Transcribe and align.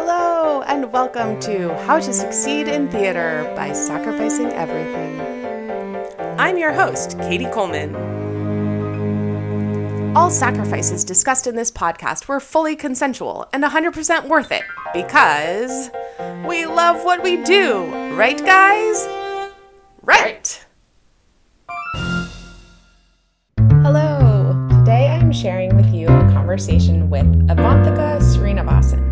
Hello, 0.00 0.62
and 0.62 0.92
welcome 0.92 1.40
to 1.40 1.74
How 1.78 1.98
to 1.98 2.12
Succeed 2.12 2.68
in 2.68 2.88
Theater 2.88 3.52
by 3.56 3.72
Sacrificing 3.72 4.46
Everything. 4.52 5.20
I'm 6.38 6.56
your 6.56 6.72
host, 6.72 7.18
Katie 7.18 7.46
Coleman. 7.46 7.96
All 10.16 10.30
sacrifices 10.30 11.02
discussed 11.02 11.48
in 11.48 11.56
this 11.56 11.72
podcast 11.72 12.28
were 12.28 12.38
fully 12.38 12.76
consensual 12.76 13.48
and 13.52 13.64
100% 13.64 14.28
worth 14.28 14.52
it 14.52 14.62
because 14.94 15.90
we 16.46 16.64
love 16.64 17.04
what 17.04 17.20
we 17.24 17.42
do, 17.42 17.86
right, 18.14 18.38
guys? 18.38 19.04
Right! 20.02 20.64
Hello! 23.82 24.68
Today 24.78 25.08
I'm 25.08 25.32
sharing 25.32 25.74
with 25.74 25.92
you 25.92 26.06
a 26.06 26.30
conversation 26.30 27.10
with 27.10 27.26
Avanthika 27.48 28.20
Srinivasan. 28.20 29.07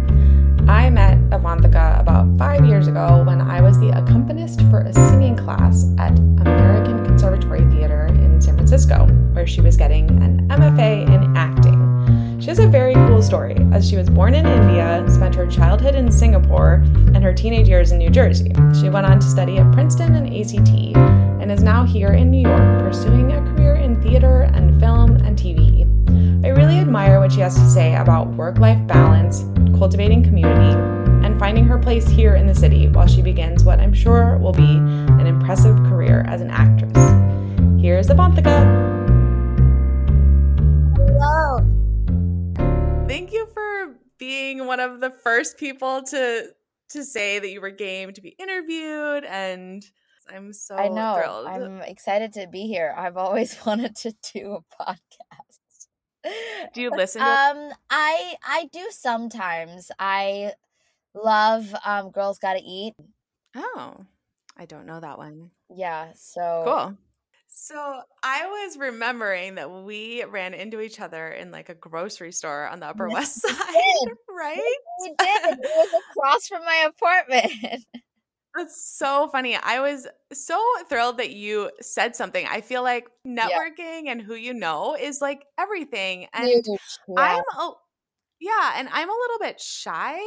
At 5.99 6.19
American 6.19 7.05
Conservatory 7.05 7.65
Theater 7.71 8.07
in 8.07 8.41
San 8.41 8.55
Francisco, 8.55 9.07
where 9.33 9.47
she 9.47 9.61
was 9.61 9.77
getting 9.77 10.09
an 10.23 10.49
MFA 10.49 11.07
in 11.13 11.37
acting. 11.37 11.87
She 12.41 12.49
has 12.49 12.59
a 12.59 12.69
very 12.69 12.95
cool 12.95 13.23
story, 13.23 13.57
as 13.73 13.89
she 13.89 13.97
was 13.97 14.09
born 14.09 14.35
in 14.35 14.47
India, 14.47 15.05
spent 15.09 15.35
her 15.35 15.47
childhood 15.47 15.95
in 15.95 16.13
Singapore, 16.13 16.85
and 17.15 17.23
her 17.23 17.33
teenage 17.33 17.69
years 17.69 17.93
in 17.93 17.99
New 17.99 18.11
Jersey. 18.11 18.53
She 18.79 18.89
went 18.89 19.07
on 19.07 19.19
to 19.19 19.27
study 19.27 19.59
at 19.59 19.73
Princeton 19.73 20.15
and 20.15 20.29
ACT, 20.29 20.97
and 21.43 21.51
is 21.51 21.63
now 21.63 21.85
here 21.85 22.13
in 22.13 22.31
New 22.31 22.49
York 22.49 22.81
pursuing 22.81 23.33
a 23.33 23.41
career 23.55 23.75
in 23.75 24.01
theater 24.03 24.43
and 24.55 24.79
film 24.79 25.17
and 25.25 25.37
TV. 25.37 25.87
I 26.45 26.51
really 26.51 26.79
admire 26.79 27.19
what 27.19 27.33
she 27.33 27.41
has 27.41 27.57
to 27.57 27.69
say 27.69 27.97
about 27.97 28.29
work 28.35 28.59
life 28.59 28.87
balance, 28.87 29.45
cultivating 29.77 30.23
community, 30.23 30.77
and 31.27 31.39
finding 31.41 31.65
her 31.65 31.79
place 31.79 32.07
here 32.07 32.37
in 32.37 32.47
the 32.47 32.55
city 32.55 32.87
while 32.89 33.07
she 33.07 33.23
begins 33.23 33.65
what 33.65 33.81
I'm 33.81 33.93
sure 33.93 34.39
will 34.39 34.53
be 34.53 34.77
impressive 35.47 35.77
career 35.85 36.25
as 36.27 36.41
an 36.41 36.51
actress. 36.51 36.91
Here's 37.81 38.09
Avanthika. 38.09 38.67
Hello. 40.97 43.07
Thank 43.07 43.33
you 43.33 43.47
for 43.55 43.95
being 44.19 44.67
one 44.67 44.81
of 44.81 44.99
the 44.99 45.11
first 45.11 45.57
people 45.57 46.03
to 46.03 46.49
to 46.89 47.05
say 47.05 47.39
that 47.39 47.49
you 47.49 47.61
were 47.61 47.71
game 47.71 48.13
to 48.15 48.21
be 48.21 48.31
interviewed 48.41 49.25
and 49.25 49.85
I'm 50.29 50.53
so 50.53 50.75
I 50.75 50.89
know. 50.89 51.15
thrilled. 51.17 51.47
I'm 51.47 51.81
excited 51.83 52.33
to 52.33 52.49
be 52.49 52.67
here. 52.67 52.93
I've 52.99 53.17
always 53.17 53.57
wanted 53.65 53.95
to 53.99 54.13
do 54.35 54.59
a 54.59 54.83
podcast. 54.83 56.73
Do 56.75 56.83
you 56.83 56.91
listen 56.91 57.23
to 57.23 57.29
Um 57.29 57.71
I 57.89 58.35
I 58.45 58.69
do 58.73 58.85
sometimes. 58.91 59.93
I 59.97 60.55
love 61.15 61.73
um 61.85 62.11
Girls 62.11 62.41
Gotta 62.41 62.63
Eat. 62.67 62.95
Oh, 63.55 64.07
I 64.57 64.65
don't 64.67 64.87
know 64.87 65.01
that 65.01 65.19
one. 65.19 65.51
Yeah, 65.75 66.13
so 66.15 66.63
Cool. 66.65 66.97
So 67.49 68.03
I 68.23 68.47
was 68.47 68.77
remembering 68.77 69.55
that 69.55 69.71
we 69.71 70.23
ran 70.25 70.53
into 70.53 70.81
each 70.81 71.01
other 71.01 71.29
in 71.29 71.51
like 71.51 71.69
a 71.71 71.75
grocery 71.75 72.33
store 72.33 72.67
on 72.67 72.81
the 72.81 72.87
Upper 72.91 73.09
Yes, 73.09 73.41
West 73.43 73.43
Side, 73.43 73.73
did. 74.05 74.13
right? 74.29 74.77
We 75.01 75.09
did. 75.19 75.59
It 75.59 75.61
was 75.63 76.03
across 76.11 76.49
from 76.49 76.65
my 76.65 76.89
apartment. 76.89 77.85
That's 78.55 78.97
so 78.97 79.29
funny. 79.29 79.55
I 79.57 79.81
was 79.81 80.07
so 80.33 80.63
thrilled 80.89 81.19
that 81.19 81.31
you 81.31 81.71
said 81.81 82.17
something. 82.17 82.47
I 82.49 82.63
feel 82.63 82.83
like 82.83 83.07
yeah. 83.25 83.49
networking 83.49 84.09
and 84.09 84.21
who 84.23 84.35
you 84.35 84.55
know 84.55 84.97
is 84.99 85.21
like 85.21 85.45
everything. 85.59 86.27
And 86.33 86.49
Yeah. 86.49 86.77
I'm 87.19 87.43
a, 87.59 87.73
yeah, 88.41 88.73
and 88.77 88.89
I'm 88.91 89.11
a 89.11 89.13
little 89.13 89.39
bit 89.41 89.61
shy. 89.61 90.19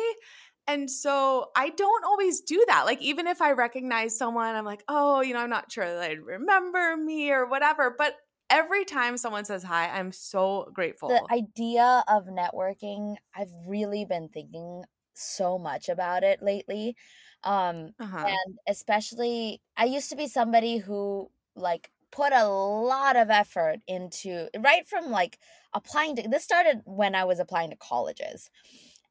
And 0.70 0.90
so 0.90 1.52
I 1.56 1.70
don't 1.70 2.06
always 2.06 2.42
do 2.42 2.64
that. 2.68 2.84
Like, 2.86 3.02
even 3.02 3.26
if 3.28 3.42
I 3.42 3.54
recognize 3.54 4.16
someone, 4.18 4.56
I'm 4.56 4.66
like, 4.66 4.84
oh, 4.88 5.22
you 5.22 5.34
know, 5.34 5.40
I'm 5.40 5.50
not 5.50 5.72
sure 5.72 5.86
that 5.86 6.00
they'd 6.00 6.20
remember 6.20 6.96
me 6.96 7.32
or 7.32 7.48
whatever. 7.48 7.96
But 7.98 8.18
every 8.50 8.86
time 8.86 9.18
someone 9.18 9.46
says 9.46 9.64
hi, 9.64 9.90
I'm 9.90 10.12
so 10.12 10.70
grateful. 10.74 11.18
The 11.18 11.24
idea 11.32 12.04
of 12.08 12.26
networking, 12.26 13.16
I've 13.34 13.52
really 13.68 14.06
been 14.06 14.30
thinking 14.30 14.84
so 15.14 15.58
much 15.58 15.90
about 15.90 16.24
it 16.24 16.42
lately. 16.42 16.96
Um 17.44 17.94
Uh 18.00 18.06
huh. 18.08 18.38
and 18.48 18.58
especially 18.68 19.62
i 19.78 19.86
used 19.86 20.10
to 20.10 20.16
be 20.18 20.28
somebody 20.28 20.78
who 20.78 21.32
like 21.56 21.90
put 22.12 22.34
a 22.34 22.46
lot 22.50 23.16
of 23.16 23.30
effort 23.30 23.78
into 23.88 24.50
right 24.60 24.86
from 24.86 25.10
like 25.10 25.40
applying 25.74 26.18
to 26.18 26.28
this 26.28 26.44
started 26.44 26.82
when 26.86 27.16
i 27.16 27.24
was 27.24 27.40
applying 27.40 27.70
to 27.70 27.78
colleges 27.78 28.50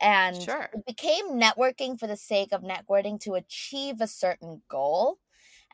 and 0.00 0.48
Sure. 0.48 0.70
it 0.72 0.84
became 0.86 1.30
networking 1.30 1.98
for 1.98 2.06
the 2.06 2.16
sake 2.16 2.52
of 2.52 2.62
networking 2.62 3.20
to 3.20 3.34
achieve 3.34 4.00
a 4.00 4.06
certain 4.06 4.62
goal 4.68 5.18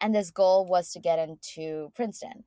and 0.00 0.14
this 0.14 0.30
goal 0.30 0.66
was 0.66 0.92
to 0.92 1.00
get 1.00 1.18
into 1.18 1.90
princeton 1.94 2.44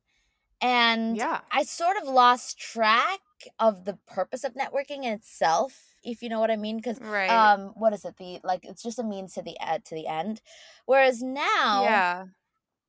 and 0.60 1.20
Yeah. 1.20 1.40
i 1.50 1.62
sort 1.62 1.96
of 1.96 2.08
lost 2.08 2.58
track 2.58 3.20
of 3.58 3.84
the 3.84 3.98
purpose 4.06 4.44
of 4.44 4.54
networking 4.54 5.04
in 5.04 5.12
itself 5.12 5.94
if 6.04 6.22
you 6.22 6.28
know 6.28 6.40
what 6.40 6.50
i 6.50 6.56
mean 6.56 6.76
because 6.76 7.00
Right. 7.00 7.28
um 7.28 7.72
what 7.76 7.92
is 7.92 8.04
it 8.04 8.16
the 8.18 8.40
like 8.44 8.64
it's 8.64 8.82
just 8.82 8.98
a 8.98 9.04
means 9.04 9.34
to 9.34 9.42
the 9.42 9.56
end 9.60 9.84
to 9.84 9.94
the 9.94 10.06
end 10.06 10.40
whereas 10.86 11.22
now 11.22 12.04
Yeah. 12.06 12.26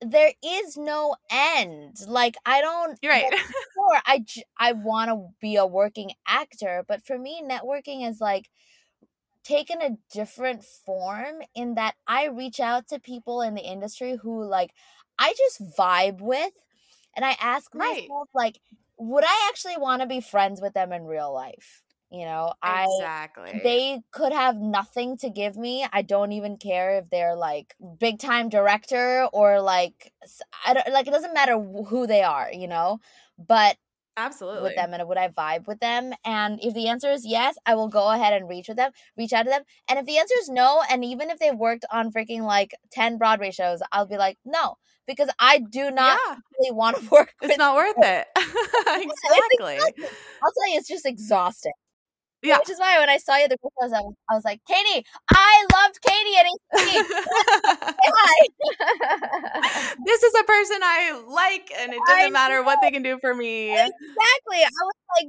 there 0.01 0.33
is 0.43 0.77
no 0.77 1.15
end 1.31 1.97
like 2.07 2.35
i 2.45 2.61
don't 2.61 2.99
You're 3.01 3.11
right. 3.13 3.31
like 3.31 3.33
I 4.05 4.25
I 4.57 4.73
want 4.73 5.09
to 5.09 5.29
be 5.41 5.55
a 5.55 5.65
working 5.65 6.11
actor 6.27 6.83
but 6.87 7.05
for 7.05 7.17
me 7.17 7.41
networking 7.43 8.07
is 8.07 8.19
like 8.21 8.49
taken 9.49 9.81
a 9.81 9.97
different 10.13 10.63
form 10.63 11.41
in 11.55 11.73
that 11.75 11.95
i 12.07 12.25
reach 12.25 12.59
out 12.59 12.87
to 12.87 12.99
people 12.99 13.41
in 13.41 13.55
the 13.55 13.61
industry 13.61 14.15
who 14.21 14.43
like 14.43 14.71
i 15.17 15.33
just 15.37 15.75
vibe 15.75 16.21
with 16.21 16.53
and 17.15 17.25
i 17.25 17.35
ask 17.41 17.73
right. 17.73 18.03
myself 18.07 18.29
like 18.35 18.59
would 18.97 19.23
i 19.23 19.49
actually 19.49 19.77
want 19.77 20.01
to 20.01 20.07
be 20.07 20.21
friends 20.21 20.61
with 20.61 20.73
them 20.73 20.93
in 20.93 21.03
real 21.05 21.33
life 21.33 21.83
you 22.11 22.25
know 22.25 22.53
i 22.61 22.85
Exactly. 22.99 23.61
they 23.63 24.01
could 24.11 24.33
have 24.33 24.57
nothing 24.57 25.17
to 25.17 25.29
give 25.29 25.55
me. 25.55 25.85
I 25.91 26.01
don't 26.01 26.31
even 26.31 26.57
care 26.57 26.97
if 26.97 27.09
they're 27.09 27.35
like 27.35 27.75
big 27.99 28.19
time 28.19 28.49
director 28.49 29.27
or 29.31 29.61
like 29.61 30.13
I 30.65 30.73
don't 30.73 30.91
like 30.91 31.07
it 31.07 31.11
doesn't 31.11 31.33
matter 31.33 31.57
who 31.59 32.07
they 32.07 32.21
are, 32.23 32.49
you 32.51 32.67
know. 32.67 32.99
But 33.37 33.77
with 34.63 34.75
them 34.75 34.93
and 34.93 35.07
would 35.07 35.17
I 35.17 35.27
vibe 35.29 35.67
with 35.67 35.79
them? 35.79 36.13
And 36.25 36.59
if 36.61 36.73
the 36.73 36.87
answer 36.87 37.09
is 37.11 37.25
yes, 37.25 37.55
I 37.65 37.75
will 37.75 37.87
go 37.87 38.09
ahead 38.11 38.33
and 38.33 38.47
reach 38.49 38.67
with 38.67 38.77
them, 38.77 38.91
reach 39.17 39.33
out 39.33 39.43
to 39.43 39.49
them. 39.49 39.63
And 39.89 39.99
if 39.99 40.05
the 40.05 40.17
answer 40.17 40.35
is 40.39 40.49
no, 40.49 40.81
and 40.89 41.03
even 41.05 41.29
if 41.29 41.39
they 41.39 41.51
worked 41.51 41.85
on 41.91 42.11
freaking 42.11 42.41
like 42.43 42.75
10 42.91 43.17
Broadway 43.17 43.51
shows, 43.51 43.81
I'll 43.91 44.05
be 44.07 44.17
like, 44.17 44.37
no, 44.45 44.75
because 45.07 45.29
I 45.39 45.59
do 45.59 45.91
not 45.91 46.19
Yeah. 46.27 46.35
really 46.59 46.71
want 46.75 46.97
to 46.97 47.09
work 47.11 47.33
with 47.41 47.51
It's 47.51 47.57
not 47.57 47.75
worth 47.75 47.95
it. 47.97 48.27
Exactly. 48.89 49.77
I'll 49.77 50.51
tell 50.53 50.69
you, 50.71 50.77
it's 50.79 50.87
just 50.87 51.05
exhausting. 51.05 51.73
Yeah. 52.41 52.57
Which 52.59 52.69
is 52.69 52.79
why 52.79 52.97
when 52.99 53.09
I 53.09 53.17
saw 53.17 53.35
you 53.35 53.43
at 53.43 53.49
the 53.49 53.57
group, 53.57 53.73
I 53.81 53.85
was, 53.85 53.91
like- 53.91 54.05
I 54.31 54.33
was 54.35 54.45
like, 54.45 54.61
Katie, 54.65 55.05
I 55.29 55.65
loved 55.73 55.99
Katie 56.01 56.37
at 56.39 56.45
ACT. 56.45 57.93
Hi. 58.15 58.47
This 60.21 60.33
is 60.33 60.39
a 60.39 60.43
person 60.43 60.77
I 60.83 61.23
like, 61.27 61.71
and 61.79 61.93
it 61.93 61.99
doesn't 62.07 62.33
matter 62.33 62.63
what 62.63 62.79
they 62.81 62.91
can 62.91 63.03
do 63.03 63.17
for 63.19 63.33
me. 63.33 63.71
Exactly. 63.71 64.63
I 64.63 64.69
was 64.83 64.93
like, 65.19 65.27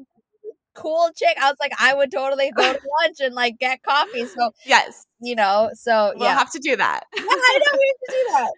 cool 0.75 1.11
chick. 1.17 1.37
I 1.41 1.49
was 1.49 1.57
like, 1.61 1.73
I 1.79 1.95
would 1.95 2.11
totally 2.11 2.51
go 2.57 2.73
to 2.73 2.79
lunch 3.03 3.17
and 3.21 3.35
like 3.35 3.59
get 3.59 3.83
coffee. 3.83 4.25
So, 4.27 4.51
Yes, 4.67 5.07
you 5.21 5.35
know, 5.35 5.71
so 5.75 6.13
we'll 6.17 6.25
yeah. 6.29 6.39
have 6.39 6.51
to 6.53 6.59
do 6.59 6.77
that. 6.77 7.05
Yeah, 7.17 7.23
I 7.25 7.59
know 7.59 7.79
we 7.79 7.95
have 7.95 8.01
to 8.01 8.13
do 8.13 8.25
that. 8.33 8.53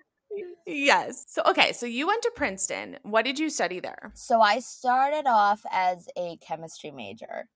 yes. 0.66 1.24
So, 1.28 1.42
okay, 1.46 1.72
so 1.72 1.86
you 1.86 2.06
went 2.06 2.22
to 2.22 2.32
Princeton. 2.34 2.98
What 3.02 3.24
did 3.24 3.38
you 3.38 3.50
study 3.50 3.80
there? 3.80 4.12
So 4.14 4.40
I 4.40 4.60
started 4.60 5.26
off 5.26 5.60
as 5.70 6.08
a 6.16 6.36
chemistry 6.38 6.90
major. 6.90 7.46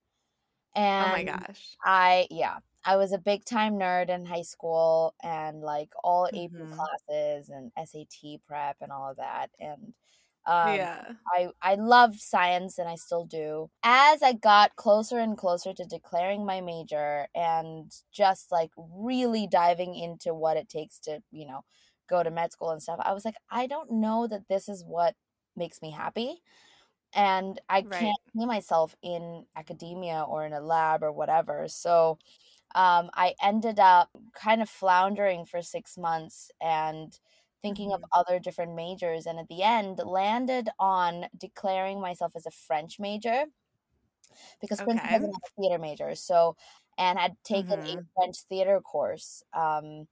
And 0.75 1.05
Oh 1.05 1.09
my 1.09 1.23
gosh. 1.23 1.75
I, 1.83 2.27
yeah, 2.29 2.57
I 2.87 2.97
was 2.97 3.13
a 3.13 3.19
big 3.19 3.45
time 3.45 3.75
nerd 3.79 4.09
in 4.09 4.25
high 4.25 4.43
school 4.43 5.15
and 5.23 5.61
like 5.61 5.91
all 6.03 6.27
AP 6.35 6.51
hmm 6.51 6.87
classes 7.09 7.49
and 7.49 7.71
SAT 7.77 8.41
prep 8.47 8.77
and 8.81 8.91
all 8.93 9.11
of 9.11 9.17
that. 9.17 9.51
And 9.59 9.93
um, 10.47 10.87
Yeah. 10.87 11.15
I, 11.35 11.49
I 11.61 11.75
loved 11.75 12.19
science 12.21 12.77
and 12.79 12.87
I 12.89 12.95
still 12.95 13.25
do. 13.25 13.69
As 13.83 14.23
I 14.23 14.33
got 14.33 14.75
closer 14.77 15.19
and 15.19 15.37
closer 15.37 15.73
to 15.73 15.85
declaring 15.85 16.45
my 16.45 16.61
major 16.61 17.27
and 17.35 17.91
just 18.11 18.51
like 18.51 18.71
really 18.77 19.47
diving 19.47 19.95
into 19.95 20.33
what 20.33 20.57
it 20.57 20.69
takes 20.69 20.99
to, 21.01 21.21
you 21.31 21.45
know, 21.47 21.65
go 22.09 22.23
to 22.23 22.31
med 22.31 22.51
school 22.53 22.71
and 22.71 22.81
stuff, 22.81 22.99
I 23.03 23.13
was 23.13 23.25
like, 23.25 23.35
I 23.49 23.67
don't 23.67 23.91
know 23.91 24.27
that 24.27 24.47
this 24.47 24.69
is 24.69 24.83
what 24.85 25.15
makes 25.57 25.81
me 25.81 25.91
happy. 25.91 26.41
And 27.13 27.59
I 27.69 27.83
Right. 27.83 27.97
can't 27.97 28.19
see 28.35 28.45
myself 28.45 28.95
in 29.01 29.45
academia 29.55 30.23
or 30.23 30.45
in 30.45 30.53
a 30.53 30.59
lab 30.61 31.03
or 31.03 31.11
whatever. 31.11 31.67
So 31.67 32.19
um, 32.77 33.11
I 33.15 33.35
ended 33.43 33.79
up 33.79 34.11
kind 34.35 34.61
of 34.63 34.69
floundering 34.69 35.45
for 35.45 35.61
six 35.63 35.97
months 35.97 36.51
and 36.61 37.19
thinking 37.63 37.93
of 37.93 37.99
hmm 37.99 38.09
other 38.13 38.39
different 38.39 38.75
majors 38.75 39.25
and 39.27 39.39
at 39.39 39.49
the 39.49 39.63
end 39.63 39.99
landed 40.05 40.69
on 40.79 41.27
declaring 41.37 42.01
myself 42.01 42.33
as 42.35 42.45
a 42.47 42.51
french 42.51 42.99
major 42.99 43.45
because 44.61 44.81
princeton 44.81 45.11
Okay. 45.11 45.19
doesn't 45.19 45.33
have 45.33 45.41
a 45.57 45.61
theater 45.61 45.77
major 45.79 46.15
so 46.15 46.55
and 46.97 47.19
had 47.19 47.37
taken 47.43 47.77
Mhm. 47.77 47.97
a 47.97 48.19
French 48.19 48.37
theater 48.49 48.79
course 48.81 49.43
um, 49.53 50.07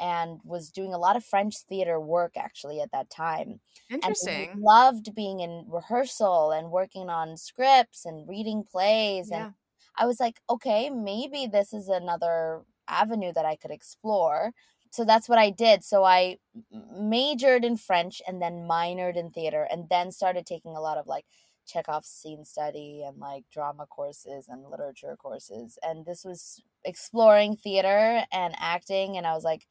and 0.00 0.40
was 0.44 0.70
doing 0.70 0.92
a 0.94 0.98
lot 0.98 1.16
of 1.16 1.24
French 1.24 1.56
theater 1.68 1.98
work 2.00 2.36
actually 2.38 2.80
at 2.80 2.92
that 2.92 3.10
time. 3.10 3.60
And 4.02 4.14
Interesting. 4.14 4.46
loved 4.54 5.14
being 5.14 5.40
in 5.40 5.66
rehearsal 5.68 6.52
and 6.52 6.70
working 6.70 7.10
on 7.10 7.36
scripts 7.38 8.06
and 8.06 8.28
reading 8.28 8.64
plays. 8.64 9.30
And 9.30 9.46
Yeah. 9.46 9.52
I 9.98 10.06
was 10.06 10.20
like, 10.20 10.40
okay, 10.50 10.90
maybe 10.90 11.46
this 11.46 11.72
is 11.72 11.88
another 11.88 12.62
avenue 12.88 13.32
that 13.32 13.44
I 13.44 13.56
could 13.56 13.70
explore. 13.70 14.52
So 14.90 15.04
that's 15.04 15.28
what 15.28 15.38
I 15.38 15.50
did. 15.50 15.84
So 15.84 16.04
I 16.04 16.38
majored 16.70 17.64
in 17.64 17.76
French 17.76 18.22
and 18.26 18.40
then 18.40 18.66
minored 18.68 19.16
in 19.16 19.30
theater 19.30 19.66
and 19.70 19.88
then 19.88 20.12
started 20.12 20.46
taking 20.46 20.76
a 20.76 20.80
lot 20.80 20.98
of 20.98 21.06
like 21.06 21.26
Chekhov's 21.66 22.08
scene 22.08 22.44
study 22.44 23.02
and 23.06 23.18
like 23.18 23.44
drama 23.50 23.86
courses 23.86 24.48
and 24.48 24.68
literature 24.70 25.16
courses. 25.16 25.78
And 25.82 26.06
this 26.06 26.24
was 26.24 26.62
exploring 26.84 27.56
theater 27.56 28.24
and 28.32 28.54
acting. 28.58 29.16
And 29.16 29.26
I 29.26 29.32
was 29.34 29.44
like, 29.44 29.66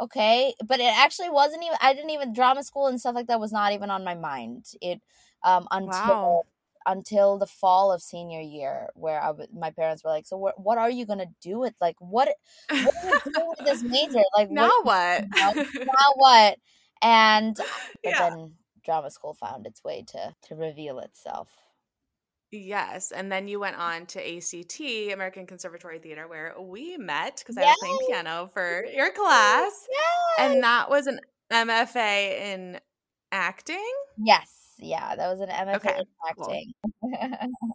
okay. 0.00 0.54
But 0.64 0.80
it 0.80 0.96
actually 0.96 1.30
wasn't 1.30 1.64
even, 1.64 1.76
I 1.82 1.92
didn't 1.94 2.10
even, 2.10 2.32
drama 2.32 2.62
school 2.62 2.86
and 2.86 3.00
stuff 3.00 3.14
like 3.14 3.26
that 3.26 3.40
was 3.40 3.52
not 3.52 3.72
even 3.72 3.90
on 3.90 4.04
my 4.04 4.14
mind. 4.14 4.66
It, 4.80 5.02
um, 5.42 5.66
until 5.70 6.14
Wow. 6.14 6.44
Until 6.86 7.38
the 7.38 7.46
fall 7.46 7.92
of 7.92 8.02
senior 8.02 8.40
year 8.40 8.88
where 8.94 9.20
I 9.22 9.28
w- 9.28 9.48
my 9.52 9.70
parents 9.70 10.02
were 10.04 10.10
like 10.10 10.26
so 10.26 10.36
what 10.36 10.60
what 10.60 10.78
are 10.78 10.90
you 10.90 11.06
going 11.06 11.18
to 11.18 11.28
do 11.40 11.58
with 11.58 11.74
like 11.80 11.96
what 12.00 12.28
what 12.80 12.94
are 13.02 13.08
you 13.08 13.20
doing 13.34 13.46
with 13.48 13.58
this 13.66 13.82
major 13.86 14.24
like 14.36 14.50
now 14.50 14.68
what 14.82 15.24
what? 15.40 15.56
now 15.86 16.12
what 16.16 16.56
and 17.02 17.56
Yeah. 18.04 18.30
then 18.30 18.54
drama 18.84 19.10
school 19.10 19.34
found 19.34 19.66
its 19.66 19.84
way 19.84 20.04
to 20.08 20.34
to 20.42 20.54
reveal 20.54 20.98
itself 21.00 21.48
Yes, 22.52 23.12
and 23.12 23.30
then 23.30 23.46
you 23.46 23.60
went 23.60 23.76
on 23.76 24.06
to 24.06 24.36
ACT, 24.36 24.80
American 25.12 25.46
Conservatory 25.46 26.00
Theater, 26.00 26.26
where 26.26 26.52
we 26.58 26.96
met 26.96 27.36
because 27.38 27.56
I 27.56 27.64
was 27.64 27.76
playing 27.78 27.98
piano 28.08 28.50
for 28.52 28.84
your 28.92 29.12
class, 29.12 29.86
Yay! 29.88 30.46
and 30.46 30.62
that 30.64 30.90
was 30.90 31.06
an 31.06 31.20
MFA 31.52 32.52
in 32.52 32.80
acting, 33.30 33.92
yes 34.16 34.59
yeah 34.82 35.14
that 35.16 35.28
was 35.28 35.40
an 35.40 35.48
mfa 35.48 35.76
Okay, 35.76 35.96
in 35.98 36.04
cool. 36.36 36.50
acting 36.50 36.72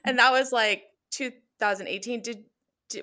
and 0.06 0.19
that 0.19 0.31
was 0.31 0.52
like 0.62 0.84
2018. 1.12 2.22
Did, 2.22 2.46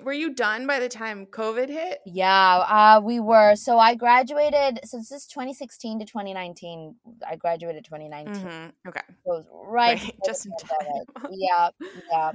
were 0.03 0.13
you 0.13 0.33
done 0.33 0.65
by 0.65 0.79
the 0.79 0.87
time 0.89 1.25
COVID 1.25 1.67
hit? 1.69 1.99
yeah 2.05 2.57
uh 2.57 3.01
we 3.03 3.19
were 3.19 3.55
so 3.55 3.77
i 3.77 3.95
graduated 3.95 4.79
so 4.85 4.97
this 4.97 5.11
is 5.11 5.27
2016 5.27 5.99
to 5.99 6.05
2019 6.05 6.95
i 7.27 7.35
graduated 7.35 7.83
2019 7.85 8.33
hmm 8.33 8.69
Okay, 8.87 9.01
So 9.25 9.33
it 9.33 9.37
was 9.37 9.45
right 9.67 10.01
Right, 10.01 10.15
just 10.25 10.45
in 10.45 10.51
time. 10.57 11.03
yeah 11.31 11.69
yeah 12.11 12.31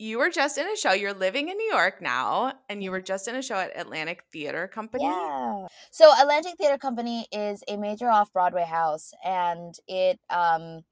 you 0.00 0.18
were 0.18 0.30
just 0.30 0.58
in 0.58 0.66
a 0.68 0.76
show. 0.76 0.92
You're 0.92 1.14
living 1.14 1.48
in 1.48 1.56
New 1.58 1.70
York 1.72 2.00
now, 2.02 2.60
and 2.68 2.82
you 2.82 2.90
were 2.90 3.00
just 3.02 3.28
in 3.28 3.36
a 3.36 3.42
show 3.42 3.56
at 3.56 3.78
Atlantic 3.78 4.24
Theater 4.32 4.68
Company. 4.68 5.16
Yeah. 5.16 5.68
So 5.92 6.12
Atlantic 6.20 6.56
Theater 6.58 6.78
Company 6.78 7.26
is 7.32 7.62
a 7.68 7.76
major 7.76 8.08
off 8.10 8.32
Broadway 8.32 8.64
house, 8.64 9.12
and 9.24 9.74
it 9.86 10.20
um, 10.30 10.84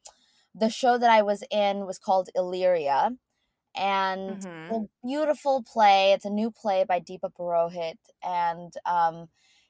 the 0.55 0.70
show 0.70 0.99
that 0.99 1.10
I 1.10 1.22
was 1.22 1.44
in 1.50 1.87
was 1.87 1.99
called 1.99 2.31
Illyria, 2.37 3.12
and 3.76 4.43
Mhm. 4.43 4.69
a 4.70 4.81
beautiful 5.05 5.64
play. 5.64 6.12
It's 6.12 6.25
a 6.26 6.31
new 6.31 6.50
play 6.52 6.84
by 6.84 7.00
Deepa 7.00 7.32
Purohit, 7.34 7.99
and 8.22 8.72
um, 8.87 9.28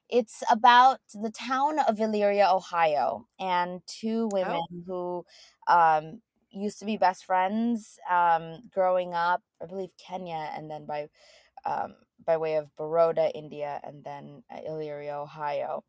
it's 0.09 0.43
about 0.51 1.01
the 1.13 1.31
town 1.31 1.79
of 1.79 1.99
Illyria, 2.01 2.49
Ohio, 2.51 3.27
and 3.39 3.81
two 3.87 4.27
women 4.29 4.61
who 4.87 5.25
um, 5.67 6.21
used 6.51 6.79
to 6.79 6.85
be 6.85 6.97
best 6.97 7.25
friends 7.25 7.99
um, 8.09 8.61
growing 8.73 9.13
up. 9.13 9.41
I 9.61 9.65
believe 9.65 9.91
Kenya, 9.97 10.51
and 10.55 10.69
then 10.69 10.85
by 10.85 11.09
um, 11.65 11.95
by 12.25 12.37
way 12.37 12.55
of 12.55 12.75
Baroda, 12.77 13.31
India, 13.35 13.79
and 13.83 14.03
then 14.03 14.43
uh, 14.51 14.59
Illyria, 14.65 15.17
Ohio, 15.17 15.83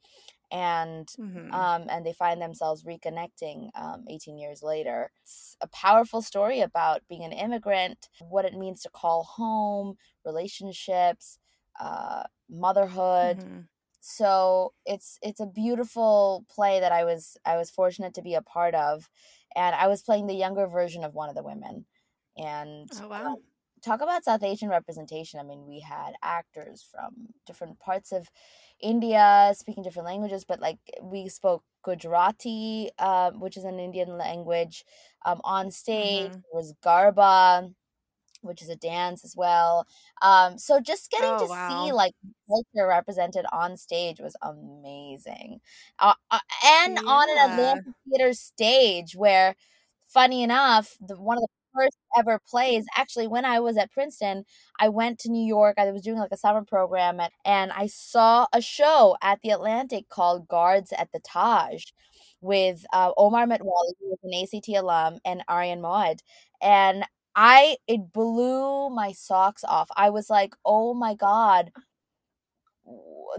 and 0.50 1.08
Mhm. 1.18 1.50
um, 1.52 1.86
and 1.90 2.06
they 2.06 2.12
find 2.12 2.40
themselves 2.40 2.84
reconnecting 2.84 3.70
um, 3.74 4.04
18 4.08 4.38
years 4.38 4.62
later. 4.62 5.10
It's 5.22 5.56
a 5.60 5.68
powerful 5.68 6.22
story 6.22 6.60
about 6.60 7.02
being 7.08 7.24
an 7.24 7.32
immigrant, 7.32 8.08
what 8.28 8.44
it 8.44 8.54
means 8.54 8.82
to 8.82 8.90
call 8.90 9.24
home, 9.24 9.96
relationships, 10.24 11.38
uh, 11.80 12.24
motherhood. 12.50 13.44
Mhm. 13.44 13.68
So 14.00 14.72
it's 14.86 15.18
it's 15.22 15.40
a 15.40 15.46
beautiful 15.46 16.44
play 16.50 16.80
that 16.80 16.92
I 16.92 17.04
was 17.04 17.36
I 17.44 17.56
was 17.56 17.70
fortunate 17.70 18.14
to 18.14 18.22
be 18.22 18.34
a 18.34 18.42
part 18.42 18.74
of, 18.74 19.08
and 19.56 19.74
I 19.74 19.88
was 19.88 20.02
playing 20.02 20.26
the 20.26 20.34
younger 20.34 20.66
version 20.66 21.04
of 21.04 21.14
one 21.14 21.28
of 21.28 21.34
the 21.36 21.42
women, 21.44 21.86
and 22.36 22.90
Oh 22.92 23.08
wow. 23.08 23.36
talk 23.84 24.00
about 24.02 24.24
South 24.24 24.42
Asian 24.42 24.68
representation. 24.68 25.40
I 25.40 25.42
mean, 25.44 25.66
we 25.66 25.80
had 25.80 26.14
actors 26.22 26.82
from 26.90 27.28
different 27.46 27.78
parts 27.80 28.12
of 28.12 28.28
India 28.80 29.52
speaking 29.56 29.82
different 29.82 30.06
languages, 30.06 30.44
but 30.44 30.60
like 30.60 30.78
we 31.02 31.28
spoke 31.28 31.64
Gujarati, 31.84 32.90
um, 32.98 33.40
which 33.40 33.56
is 33.56 33.64
an 33.64 33.80
Indian 33.80 34.18
language, 34.18 34.84
um, 35.24 35.40
on 35.44 35.70
stage. 35.70 36.32
Mhm. 36.32 36.42
There 36.42 36.58
was 36.60 36.74
Garba, 36.84 37.74
which 38.42 38.62
is 38.62 38.68
a 38.70 38.76
dance 38.76 39.24
as 39.24 39.36
well. 39.36 39.86
Um, 40.22 40.58
so 40.58 40.80
just 40.80 41.10
getting 41.10 41.36
Oh, 41.36 41.46
to 41.46 41.48
wow. 41.48 41.90
see 41.90 41.92
like 41.92 42.14
culture 42.48 42.86
represented 42.88 43.46
on 43.52 43.76
stage 43.76 44.20
was 44.20 44.36
amazing, 44.42 45.60
uh, 45.98 46.14
uh, 46.30 46.40
and 46.64 46.98
on 47.06 47.28
an 47.30 47.50
Atlantic 47.50 47.80
Theater 48.10 48.32
stage 48.34 49.14
where, 49.16 49.54
funny 50.06 50.42
enough, 50.42 50.96
the 51.00 51.16
one 51.20 51.38
of 51.38 51.42
the 51.42 51.48
first 51.74 51.96
ever 52.18 52.40
plays 52.48 52.84
actually 52.96 53.28
when 53.28 53.44
I 53.44 53.60
was 53.60 53.76
at 53.76 53.92
Princeton, 53.92 54.44
I 54.80 54.88
went 54.88 55.18
to 55.20 55.30
New 55.30 55.44
York. 55.46 55.76
I 55.78 55.90
was 55.92 56.02
doing 56.02 56.18
like 56.18 56.32
a 56.32 56.36
summer 56.36 56.64
program 56.64 57.20
at, 57.20 57.32
and 57.44 57.72
I 57.72 57.86
saw 57.86 58.46
a 58.52 58.60
show 58.60 59.16
at 59.22 59.40
the 59.42 59.50
Atlantic 59.50 60.08
called 60.08 60.48
Guards 60.48 60.92
at 60.96 61.10
the 61.12 61.20
Taj 61.20 61.84
with 62.40 62.84
uh, 62.92 63.12
Omar 63.16 63.46
Metwally, 63.46 63.92
who 64.00 64.10
was 64.10 64.18
an 64.24 64.32
ACT 64.34 64.68
alum, 64.70 65.18
and 65.24 65.42
Arian 65.48 65.80
Moayed. 65.82 66.20
And 66.62 67.04
I 67.36 67.76
it 67.86 68.12
blew 68.12 68.90
my 68.90 69.12
socks 69.12 69.64
off. 69.64 69.88
I 69.96 70.10
was 70.10 70.30
like, 70.30 70.54
"Oh 70.64 70.94
my 70.94 71.14
god, 71.14 71.70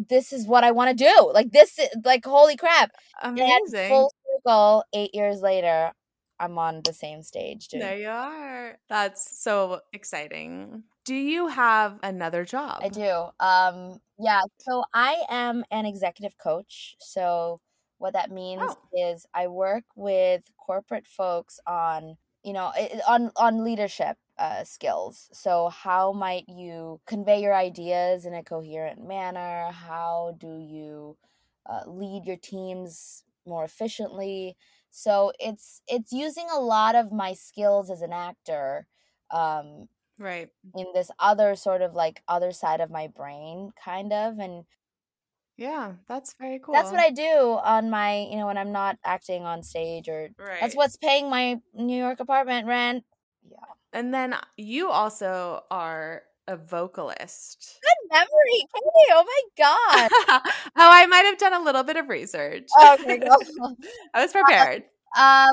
this 0.10 0.34
is 0.34 0.48
what 0.48 0.64
I 0.64 0.72
want 0.72 0.98
to 0.98 1.04
do!" 1.04 1.32
Like 1.34 1.52
this, 1.52 1.78
is, 1.80 1.90
like 2.06 2.26
holy 2.26 2.56
crap! 2.56 2.92
Amazing. 3.22 3.90
full 3.90 4.12
circle, 4.46 4.84
eight 4.94 5.14
years 5.14 5.42
later, 5.42 5.92
I'm 6.40 6.58
on 6.58 6.82
the 6.84 6.94
same 6.94 7.22
stage 7.24 7.68
doing. 7.68 7.82
There 7.82 7.98
you 7.98 8.10
are. 8.10 8.78
That's 8.90 9.40
so 9.40 9.82
exciting. 9.94 10.84
Do 11.06 11.16
you 11.16 11.48
have 11.48 12.00
another 12.04 12.46
job? 12.46 12.82
I 12.84 12.90
do. 12.90 13.30
Um, 13.40 14.00
yeah. 14.20 14.42
So 14.60 14.84
I 14.94 15.24
am 15.30 15.64
an 15.72 15.86
executive 15.86 16.38
coach. 16.38 16.96
So 17.00 17.60
what 17.98 18.14
that 18.14 18.32
means 18.32 18.62
Oh. 18.62 18.76
is 18.94 19.26
I 19.34 19.48
work 19.48 19.84
with 19.96 20.44
corporate 20.58 21.08
folks 21.08 21.60
on, 21.68 22.18
you 22.44 22.54
know, 22.54 22.72
on 23.08 23.32
on 23.36 23.64
leadership 23.64 24.18
uh, 24.38 24.64
skills. 24.64 25.30
So 25.34 25.70
how 25.70 26.12
might 26.14 26.46
you 26.48 27.02
convey 27.06 27.42
your 27.42 27.56
ideas 27.56 28.26
in 28.26 28.34
a 28.34 28.44
coherent 28.44 29.04
manner? 29.08 29.72
How 29.72 30.36
do 30.40 30.58
you 30.58 31.18
uh, 31.68 31.84
lead 31.88 32.26
your 32.26 32.38
teams 32.38 33.24
more 33.46 33.64
efficiently? 33.66 34.58
So 34.92 35.32
it's 35.40 35.82
it's 35.88 36.12
using 36.14 36.48
a 36.52 36.60
lot 36.60 36.96
of 36.96 37.12
my 37.12 37.34
skills 37.34 37.90
as 37.92 38.02
an 38.02 38.14
actor. 38.14 38.88
Um, 39.32 39.88
Right. 40.18 40.52
in 40.76 40.88
this 40.94 41.12
other 41.20 41.56
sort 41.56 41.82
of 41.82 41.94
like 41.96 42.24
other 42.28 42.52
side 42.52 42.82
of 42.82 42.92
my 42.92 43.08
brain 43.08 43.72
kind 43.84 44.14
of 44.14 44.40
and 44.40 44.66
Yeah, 45.56 45.96
that's 46.08 46.34
very 46.34 46.60
cool. 46.60 46.72
that's 46.72 46.92
what 46.92 47.02
i 47.02 47.10
do 47.10 47.60
on 47.64 47.90
my 47.90 48.20
you 48.30 48.36
know 48.38 48.46
when 48.48 48.58
i'm 48.58 48.72
not 48.72 48.98
acting 49.04 49.44
on 49.44 49.64
stage 49.64 50.08
or 50.08 50.30
Right. 50.38 50.60
that's 50.60 50.76
what's 50.76 50.98
paying 50.98 51.30
my 51.30 51.62
new 51.74 51.98
york 51.98 52.20
apartment 52.20 52.68
rent 52.68 53.04
yeah 53.44 53.74
And 53.94 54.14
then 54.14 54.36
you 54.58 54.90
also 54.90 55.66
are 55.72 56.24
a 56.48 56.58
vocalist. 56.58 57.82
Memory 58.12 58.66
Katie, 58.74 59.12
oh 59.12 59.24
my 59.26 59.42
god 59.58 60.10
oh, 60.76 60.90
I 60.92 61.06
might 61.08 61.26
have 61.26 61.38
done 61.38 61.54
a 61.54 61.64
little 61.64 61.84
bit 61.84 61.98
of 61.98 62.10
research. 62.10 62.68
okay 62.84 63.20
go. 63.20 63.36
I 64.14 64.22
was 64.22 64.32
prepared. 64.34 64.84
um 65.18 65.50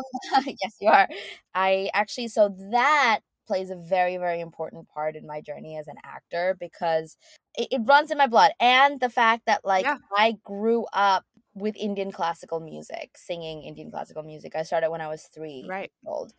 yes 0.46 0.76
you 0.80 0.88
are 0.88 1.08
i 1.54 1.90
actually 1.94 2.28
so 2.28 2.54
that 2.70 3.20
plays 3.46 3.70
a 3.70 3.76
very 3.76 4.16
very 4.18 4.40
important 4.40 4.86
part 4.88 5.16
in 5.16 5.26
my 5.26 5.40
journey 5.40 5.76
as 5.78 5.88
an 5.88 5.96
actor 6.04 6.56
because 6.60 7.16
it, 7.56 7.68
it 7.72 7.80
runs 7.84 8.10
in 8.10 8.18
my 8.18 8.26
blood 8.26 8.52
and 8.60 9.00
the 9.00 9.08
fact 9.10 9.42
that 9.46 9.64
like 9.64 9.84
Yeah. 9.84 9.96
i 10.16 10.36
grew 10.44 10.86
up 10.92 11.24
with 11.60 11.76
indian 11.76 12.10
classical 12.12 12.60
music 12.60 13.16
singing 13.16 13.62
indian 13.62 13.90
classical 13.90 14.22
music 14.22 14.54
i 14.56 14.62
started 14.62 14.90
when 14.90 15.00
i 15.00 15.08
was 15.08 15.22
three 15.24 15.64
Right. 15.68 15.90
years 16.02 16.06
old 16.06 16.32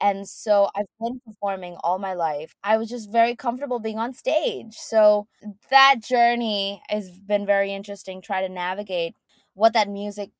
and 0.00 0.28
so 0.28 0.68
i've 0.76 0.86
been 1.00 1.20
performing 1.26 1.76
all 1.82 1.98
my 1.98 2.14
life 2.14 2.54
i 2.62 2.76
was 2.76 2.88
just 2.88 3.10
very 3.10 3.34
comfortable 3.36 3.78
being 3.80 3.98
on 3.98 4.12
stage 4.12 4.74
so 4.76 5.26
that 5.70 5.96
journey 6.02 6.82
has 6.88 7.10
been 7.20 7.46
very 7.46 7.72
interesting 7.72 8.20
try 8.22 8.40
to 8.42 8.48
navigate 8.48 9.14
what 9.54 9.72
that 9.72 9.88
music 9.88 10.30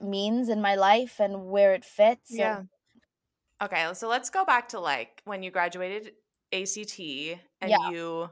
means 0.00 0.48
in 0.48 0.60
my 0.60 0.74
life 0.74 1.20
and 1.20 1.46
where 1.46 1.74
it 1.74 1.84
fits 1.84 2.30
and- 2.30 2.38
Yeah. 2.38 2.62
Okay, 3.62 3.88
so 3.94 4.08
let's 4.08 4.28
go 4.30 4.44
back 4.44 4.68
to 4.70 4.80
like 4.80 5.22
when 5.24 5.42
you 5.42 5.50
graduated 5.50 6.12
ACT 6.52 7.00
and 7.62 7.70
Yeah. 7.70 7.90
you 7.90 8.30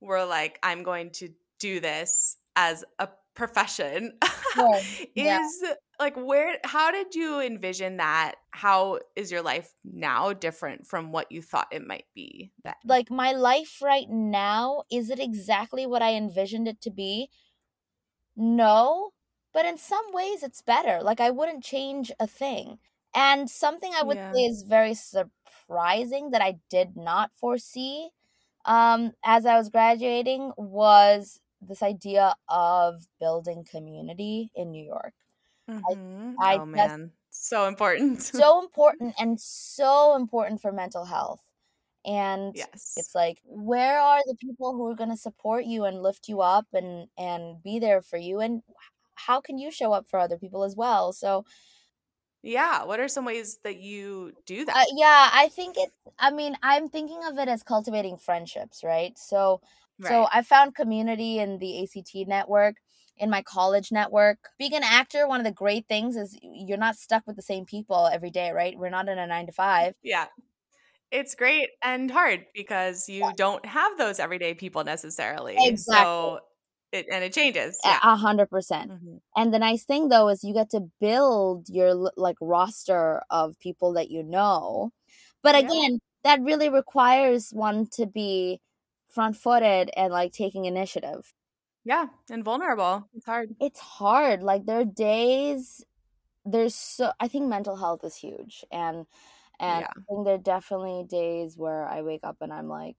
were 0.00 0.24
like, 0.24 0.58
I'm 0.62 0.82
going 0.84 1.10
to 1.20 1.28
do 1.60 1.80
this 1.80 2.36
as 2.56 2.84
a 2.98 3.08
profession 3.34 4.18
Yeah, 5.14 5.50
is 5.50 5.64
like 6.00 6.16
where 6.16 6.58
how 6.64 6.90
did 6.90 7.14
you 7.14 7.40
envision 7.40 7.98
that? 7.98 8.36
How 8.50 9.00
is 9.16 9.30
your 9.30 9.42
life 9.42 9.74
now 9.84 10.32
different 10.32 10.86
from 10.86 11.12
what 11.12 11.30
you 11.32 11.42
thought 11.42 11.68
it 11.72 11.86
might 11.86 12.06
be 12.14 12.52
then? 12.64 12.74
Like 12.84 13.10
my 13.10 13.32
life 13.32 13.82
right 13.82 14.08
now 14.08 14.84
is 14.90 15.10
it 15.10 15.18
exactly 15.18 15.86
what 15.86 16.02
i 16.02 16.14
envisioned 16.14 16.68
it 16.68 16.80
to 16.82 16.90
be? 16.90 17.30
No 18.36 19.12
but 19.54 19.64
in 19.66 19.78
some 19.78 20.04
ways 20.12 20.42
it's 20.42 20.62
better 20.62 21.02
like 21.02 21.20
i 21.20 21.30
wouldn't 21.30 21.64
change 21.64 22.12
a 22.20 22.26
thing. 22.26 22.78
And 23.14 23.50
something 23.50 23.92
i 23.94 24.02
would 24.02 24.18
Yeah. 24.18 24.32
say 24.32 24.42
is 24.44 24.62
very 24.62 24.94
surprising 24.94 26.30
that 26.30 26.42
i 26.42 26.58
did 26.70 26.96
not 26.96 27.32
foresee 27.34 28.10
um 28.66 29.12
as 29.24 29.46
i 29.46 29.56
was 29.58 29.70
graduating 29.70 30.52
was 30.58 31.40
this 31.60 31.82
idea 31.82 32.34
of 32.48 33.06
building 33.20 33.64
community 33.68 34.50
in 34.54 34.70
new 34.70 34.84
york. 34.84 35.14
Mhm. 35.68 36.34
I 36.40 36.56
oh 36.56 36.66
man. 36.66 37.12
So 37.30 37.66
important. 37.66 38.22
So 38.22 38.60
important 38.60 39.14
and 39.18 39.40
so 39.40 40.16
important 40.16 40.60
for 40.60 40.72
mental 40.72 41.04
health. 41.04 41.42
And 42.04 42.56
yes. 42.56 42.94
it's 42.96 43.14
like 43.14 43.40
where 43.44 44.00
are 44.00 44.22
the 44.26 44.34
people 44.36 44.72
who 44.72 44.86
are 44.88 44.94
going 44.94 45.10
to 45.10 45.16
support 45.16 45.66
you 45.66 45.84
and 45.84 46.02
lift 46.02 46.28
you 46.28 46.40
up 46.40 46.66
and 46.72 47.08
and 47.18 47.62
be 47.62 47.78
there 47.78 48.02
for 48.02 48.16
you? 48.16 48.40
And 48.40 48.62
how 49.14 49.40
can 49.40 49.58
you 49.58 49.70
show 49.70 49.92
up 49.92 50.08
for 50.08 50.18
other 50.18 50.38
people 50.38 50.64
as 50.64 50.74
well? 50.76 51.12
So 51.12 51.44
yeah 52.40 52.84
what 52.84 53.00
are 53.00 53.08
some 53.08 53.24
ways 53.24 53.58
that 53.64 53.78
you 53.78 54.32
do 54.46 54.64
that? 54.64 54.76
uh, 54.76 54.84
yeah 54.94 55.28
i 55.32 55.48
think 55.48 55.76
it 55.76 55.90
i 56.20 56.30
mean 56.30 56.56
i'm 56.62 56.88
thinking 56.88 57.20
of 57.24 57.36
it 57.36 57.48
as 57.48 57.64
cultivating 57.64 58.16
friendships 58.16 58.84
right? 58.84 59.18
So 59.18 59.60
so 60.00 60.26
i 60.32 60.42
found 60.42 60.74
community 60.74 61.38
in 61.38 61.58
the 61.58 61.82
act 61.84 62.26
network 62.26 62.76
in 63.16 63.30
my 63.30 63.42
college 63.42 63.90
network 63.90 64.38
being 64.58 64.74
an 64.74 64.82
actor 64.84 65.26
one 65.26 65.40
of 65.40 65.46
the 65.46 65.52
great 65.52 65.86
things 65.88 66.16
is 66.16 66.38
you're 66.42 66.78
not 66.78 66.96
stuck 66.96 67.26
with 67.26 67.36
the 67.36 67.42
same 67.42 67.64
people 67.64 68.06
every 68.12 68.30
day 68.30 68.50
right 68.52 68.78
we're 68.78 68.90
not 68.90 69.08
in 69.08 69.18
a 69.18 69.26
nine 69.26 69.46
to 69.46 69.52
five 69.52 69.94
yeah 70.02 70.26
it's 71.10 71.34
great 71.34 71.70
and 71.82 72.10
hard 72.10 72.44
because 72.54 73.08
you 73.08 73.32
don't 73.32 73.64
have 73.64 73.96
those 73.98 74.18
everyday 74.20 74.54
people 74.54 74.84
necessarily 74.84 75.56
Exactly. 75.64 75.76
so 75.76 76.40
it 76.92 77.06
and 77.12 77.24
it 77.24 77.32
changes 77.32 77.78
a 77.84 78.16
hundred 78.16 78.50
percent 78.50 78.90
Mhm. 78.90 79.20
And 79.36 79.52
the 79.54 79.58
nice 79.58 79.84
thing 79.84 80.08
though 80.08 80.28
is 80.28 80.44
you 80.44 80.54
get 80.54 80.70
to 80.70 80.80
build 81.00 81.68
your 81.68 81.94
like 82.16 82.36
roster 82.40 83.22
of 83.30 83.58
people 83.60 83.92
that 83.94 84.10
you 84.10 84.22
know. 84.22 84.90
But 85.42 85.54
Yeah. 85.54 85.64
again, 85.64 86.00
that 86.24 86.40
really 86.42 86.68
requires 86.68 87.50
one 87.52 87.86
to 87.92 88.06
be 88.06 88.60
front-footed 89.08 89.90
and 89.96 90.12
like 90.12 90.32
taking 90.32 90.64
initiative. 90.66 91.34
yeah 91.84 92.08
and 92.30 92.44
vulnerable 92.44 93.08
it's 93.14 93.24
hard 93.26 93.56
It's 93.60 93.80
hard. 93.80 94.42
Like 94.42 94.66
there 94.66 94.80
are 94.80 94.84
days 94.84 95.84
there's 96.44 96.74
so 96.74 97.12
I 97.20 97.28
think 97.28 97.48
mental 97.48 97.76
health 97.76 98.04
is 98.04 98.16
huge 98.16 98.64
and 98.72 99.06
and 99.60 99.84
Yeah. 99.84 99.92
I 99.98 100.00
think 100.08 100.26
there 100.26 100.34
are 100.36 100.38
definitely 100.38 101.04
days 101.08 101.56
where 101.58 101.86
I 101.88 102.02
wake 102.02 102.24
up 102.24 102.38
and 102.42 102.52
I'm 102.52 102.68
like 102.68 102.96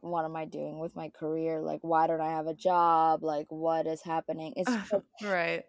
what 0.00 0.24
am 0.24 0.36
I 0.36 0.46
doing 0.46 0.78
with 0.80 0.96
my 0.96 1.10
career? 1.10 1.62
Like 1.62 1.80
why 1.82 2.06
don't 2.08 2.20
I 2.22 2.30
have 2.30 2.46
a 2.48 2.54
job? 2.54 3.24
Like 3.24 3.48
what 3.50 3.86
is 3.86 4.02
happening? 4.02 4.54
It's 4.56 4.78
right 5.20 5.64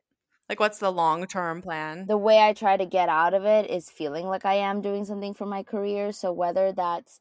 like 0.50 0.60
what's 0.60 0.80
the 0.80 0.92
long 0.92 1.26
term 1.28 1.62
plan 1.62 2.08
the 2.08 2.18
way 2.18 2.40
I 2.40 2.54
try 2.54 2.78
to 2.78 2.86
get 2.86 3.10
out 3.10 3.34
of 3.34 3.46
it 3.46 3.70
is 3.70 3.90
feeling 3.90 4.26
like 4.26 4.46
I 4.46 4.56
am 4.56 4.82
doing 4.82 5.06
something 5.06 5.34
for 5.34 5.46
my 5.46 5.64
career. 5.64 6.12
So 6.12 6.32
whether 6.32 6.72
that's 6.74 7.20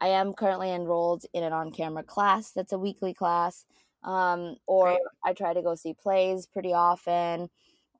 I 0.00 0.08
am 0.08 0.32
currently 0.34 0.70
enrolled 0.72 1.24
in 1.32 1.42
an 1.44 1.52
on-camera 1.52 2.04
class 2.04 2.52
that's 2.52 2.72
a 2.72 2.78
weekly 2.78 3.14
class, 3.14 3.64
um, 4.02 4.56
or 4.66 4.98
Great. 4.98 5.02
I 5.24 5.32
try 5.34 5.52
to 5.54 5.62
go 5.62 5.74
see 5.74 5.94
plays 5.94 6.46
pretty 6.46 6.72
often, 6.72 7.50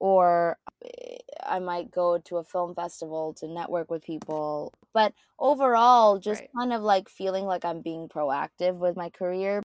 or 0.00 0.58
eh, 0.84 1.18
I 1.44 1.58
might 1.60 1.90
go 1.90 2.18
to 2.18 2.36
a 2.38 2.44
film 2.44 2.74
festival 2.74 3.34
to 3.34 3.48
network 3.48 3.90
with 3.90 4.02
people. 4.04 4.74
But 4.92 5.14
overall, 5.38 6.18
just 6.18 6.42
Right. 6.42 6.50
kind 6.56 6.72
of 6.72 6.82
like 6.82 7.08
feeling 7.08 7.44
like 7.46 7.64
I'm 7.64 7.82
being 7.82 8.08
proactive 8.08 8.76
with 8.78 8.96
my 8.96 9.10
career. 9.10 9.62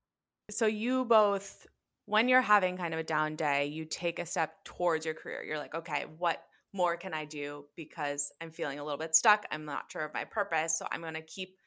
so 0.51 0.65
you 0.65 1.05
both 1.05 1.65
when 2.05 2.27
you're 2.27 2.41
having 2.41 2.75
kind 2.77 2.93
of 2.93 2.99
a 2.99 3.03
down 3.03 3.35
day 3.35 3.65
you 3.65 3.85
take 3.85 4.19
a 4.19 4.25
step 4.25 4.63
towards 4.65 5.05
your 5.05 5.13
career 5.13 5.43
you're 5.43 5.57
like 5.57 5.73
okay 5.75 6.05
what 6.17 6.45
more 6.73 6.97
can 6.97 7.13
i 7.13 7.23
do 7.25 7.65
because 7.75 8.31
i'm 8.41 8.51
feeling 8.51 8.79
a 8.79 8.83
little 8.83 8.97
bit 8.97 9.15
stuck 9.15 9.45
i'm 9.51 9.65
not 9.65 9.91
sure 9.91 10.03
of 10.03 10.13
my 10.13 10.25
purpose 10.25 10.77
so 10.77 10.85
i'm 10.91 11.01
going 11.01 11.13
to 11.13 11.21
keep 11.21 11.57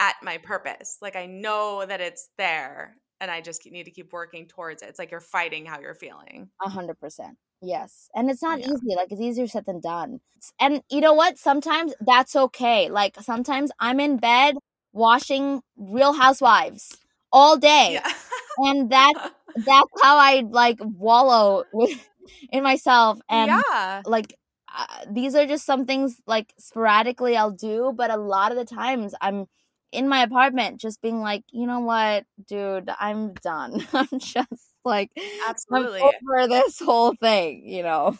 at 0.00 0.16
my 0.24 0.38
purpose 0.38 0.98
like 1.02 1.16
i 1.16 1.26
know 1.26 1.84
that 1.86 2.00
it's 2.00 2.30
there 2.38 2.96
and 3.20 3.30
i 3.30 3.40
just 3.40 3.66
need 3.70 3.84
to 3.84 3.92
keep 3.92 4.12
working 4.12 4.46
towards 4.48 4.82
it 4.82 4.88
it's 4.90 4.98
like 5.00 5.12
you're 5.12 5.20
fighting 5.20 5.66
how 5.66 5.80
you're 5.80 5.94
feeling 5.94 6.50
A 6.64 6.68
hundred 6.70 7.00
percent. 7.00 7.38
Yes. 7.62 8.08
And 8.14 8.30
it's 8.30 8.42
not 8.42 8.60
Yeah. 8.60 8.66
easy. 8.66 8.94
Like 8.96 9.12
it's 9.12 9.20
easier 9.20 9.46
said 9.46 9.66
than 9.66 9.80
done. 9.80 10.20
And 10.60 10.82
you 10.90 11.00
know 11.00 11.14
what? 11.14 11.38
Sometimes 11.38 11.94
that's 12.00 12.36
okay. 12.36 12.88
Like 12.90 13.16
sometimes 13.20 13.70
I'm 13.80 14.00
in 14.00 14.18
bed 14.18 14.56
watching 14.92 15.62
Real 15.76 16.14
Housewives 16.14 16.98
all 17.32 17.56
day. 17.58 17.92
yeah 17.92 18.12
And 18.58 18.90
that 18.90 19.14
that's 19.56 19.90
how 20.02 20.16
I 20.18 20.44
like 20.48 20.78
wallow 20.82 21.64
with 21.72 22.08
in 22.50 22.62
myself 22.64 23.20
and 23.28 23.48
yeah 23.48 24.02
like 24.06 24.34
uh, 24.74 25.04
these 25.10 25.34
are 25.34 25.46
just 25.46 25.66
some 25.66 25.84
things 25.86 26.20
like 26.26 26.54
sporadically 26.58 27.36
I'll 27.36 27.50
do, 27.50 27.92
but 27.96 28.10
a 28.10 28.16
lot 28.16 28.52
of 28.52 28.58
the 28.58 28.64
times 28.64 29.14
I'm 29.20 29.46
in 29.92 30.08
my 30.08 30.22
apartment 30.22 30.80
just 30.80 31.02
being 31.02 31.20
like, 31.20 31.44
you 31.50 31.66
know 31.66 31.80
what, 31.80 32.24
dude, 32.46 32.90
I'm 32.98 33.34
done. 33.34 33.86
I'm 33.92 34.18
just 34.18 34.70
like 34.84 35.10
absolutely 35.48 36.00
I'm 36.00 36.12
over 36.32 36.48
this 36.48 36.78
whole 36.80 37.14
thing, 37.14 37.68
you 37.68 37.82
know. 37.82 38.18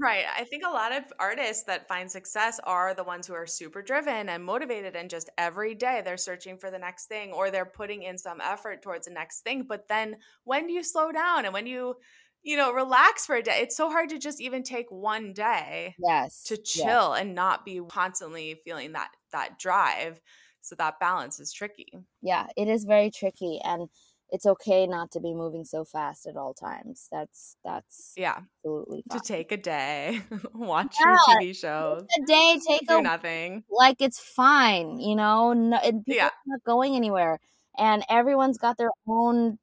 Right. 0.00 0.24
I 0.34 0.44
think 0.44 0.64
a 0.66 0.70
lot 0.70 0.92
of 0.92 1.04
artists 1.18 1.64
that 1.64 1.86
find 1.86 2.10
success 2.10 2.58
are 2.64 2.94
the 2.94 3.04
ones 3.04 3.26
who 3.26 3.34
are 3.34 3.46
super 3.46 3.82
driven 3.82 4.30
and 4.30 4.42
motivated 4.42 4.96
and 4.96 5.10
just 5.10 5.28
every 5.36 5.74
day 5.74 6.00
they're 6.02 6.16
searching 6.16 6.56
for 6.56 6.70
the 6.70 6.78
next 6.78 7.06
thing 7.06 7.30
or 7.32 7.50
they're 7.50 7.66
putting 7.66 8.02
in 8.02 8.16
some 8.16 8.40
effort 8.40 8.80
towards 8.80 9.06
the 9.06 9.12
next 9.12 9.40
thing. 9.42 9.64
But 9.68 9.88
then 9.88 10.16
when 10.44 10.66
do 10.66 10.72
you 10.72 10.82
slow 10.82 11.12
down 11.12 11.44
and 11.44 11.52
when 11.52 11.66
you, 11.66 11.96
you 12.42 12.56
know, 12.56 12.72
relax 12.72 13.26
for 13.26 13.36
a 13.36 13.42
day, 13.42 13.58
it's 13.60 13.76
so 13.76 13.90
hard 13.90 14.08
to 14.08 14.18
just 14.18 14.40
even 14.40 14.62
take 14.62 14.86
one 14.90 15.34
day 15.34 15.94
Yes. 15.98 16.42
to 16.44 16.54
yes. 16.54 16.72
chill 16.72 17.12
and 17.12 17.34
not 17.34 17.66
be 17.66 17.80
constantly 17.86 18.60
feeling 18.64 18.92
that 18.92 19.10
that 19.32 19.58
drive. 19.58 20.20
So 20.62 20.74
that 20.76 21.00
balance 21.00 21.40
is 21.40 21.52
tricky. 21.52 22.04
Yeah, 22.22 22.46
it 22.56 22.68
is 22.68 22.84
very 22.84 23.10
tricky 23.10 23.60
and 23.64 23.88
it's 24.30 24.46
okay 24.46 24.86
not 24.86 25.10
to 25.12 25.20
be 25.20 25.34
moving 25.34 25.64
so 25.64 25.84
fast 25.84 26.26
at 26.26 26.36
all 26.36 26.54
times. 26.54 27.08
That's 27.10 27.56
that's 27.64 28.16
Yeah. 28.16 28.42
absolutely 28.64 29.04
To 29.10 29.20
take 29.20 29.52
a 29.52 29.56
day, 29.58 30.22
watch 30.54 31.04
Yeah, 31.04 31.04
your 31.04 31.18
TV 31.18 31.52
shows, 31.54 32.20
a 32.22 32.26
day, 32.26 32.58
take 32.68 32.84
do 32.86 33.00
a 33.00 33.02
nothing. 33.02 33.64
like 33.70 34.00
it's 34.02 34.20
fine, 34.20 35.00
you 35.00 35.16
know. 35.16 35.52
No, 35.54 35.78
and 35.78 36.04
people 36.06 36.16
Yeah. 36.16 36.30
are 36.46 36.52
not 36.54 36.64
going 36.64 36.96
anywhere, 36.96 37.40
and 37.78 38.04
everyone's 38.10 38.58
got 38.58 38.78
their 38.78 38.90
own 39.08 39.58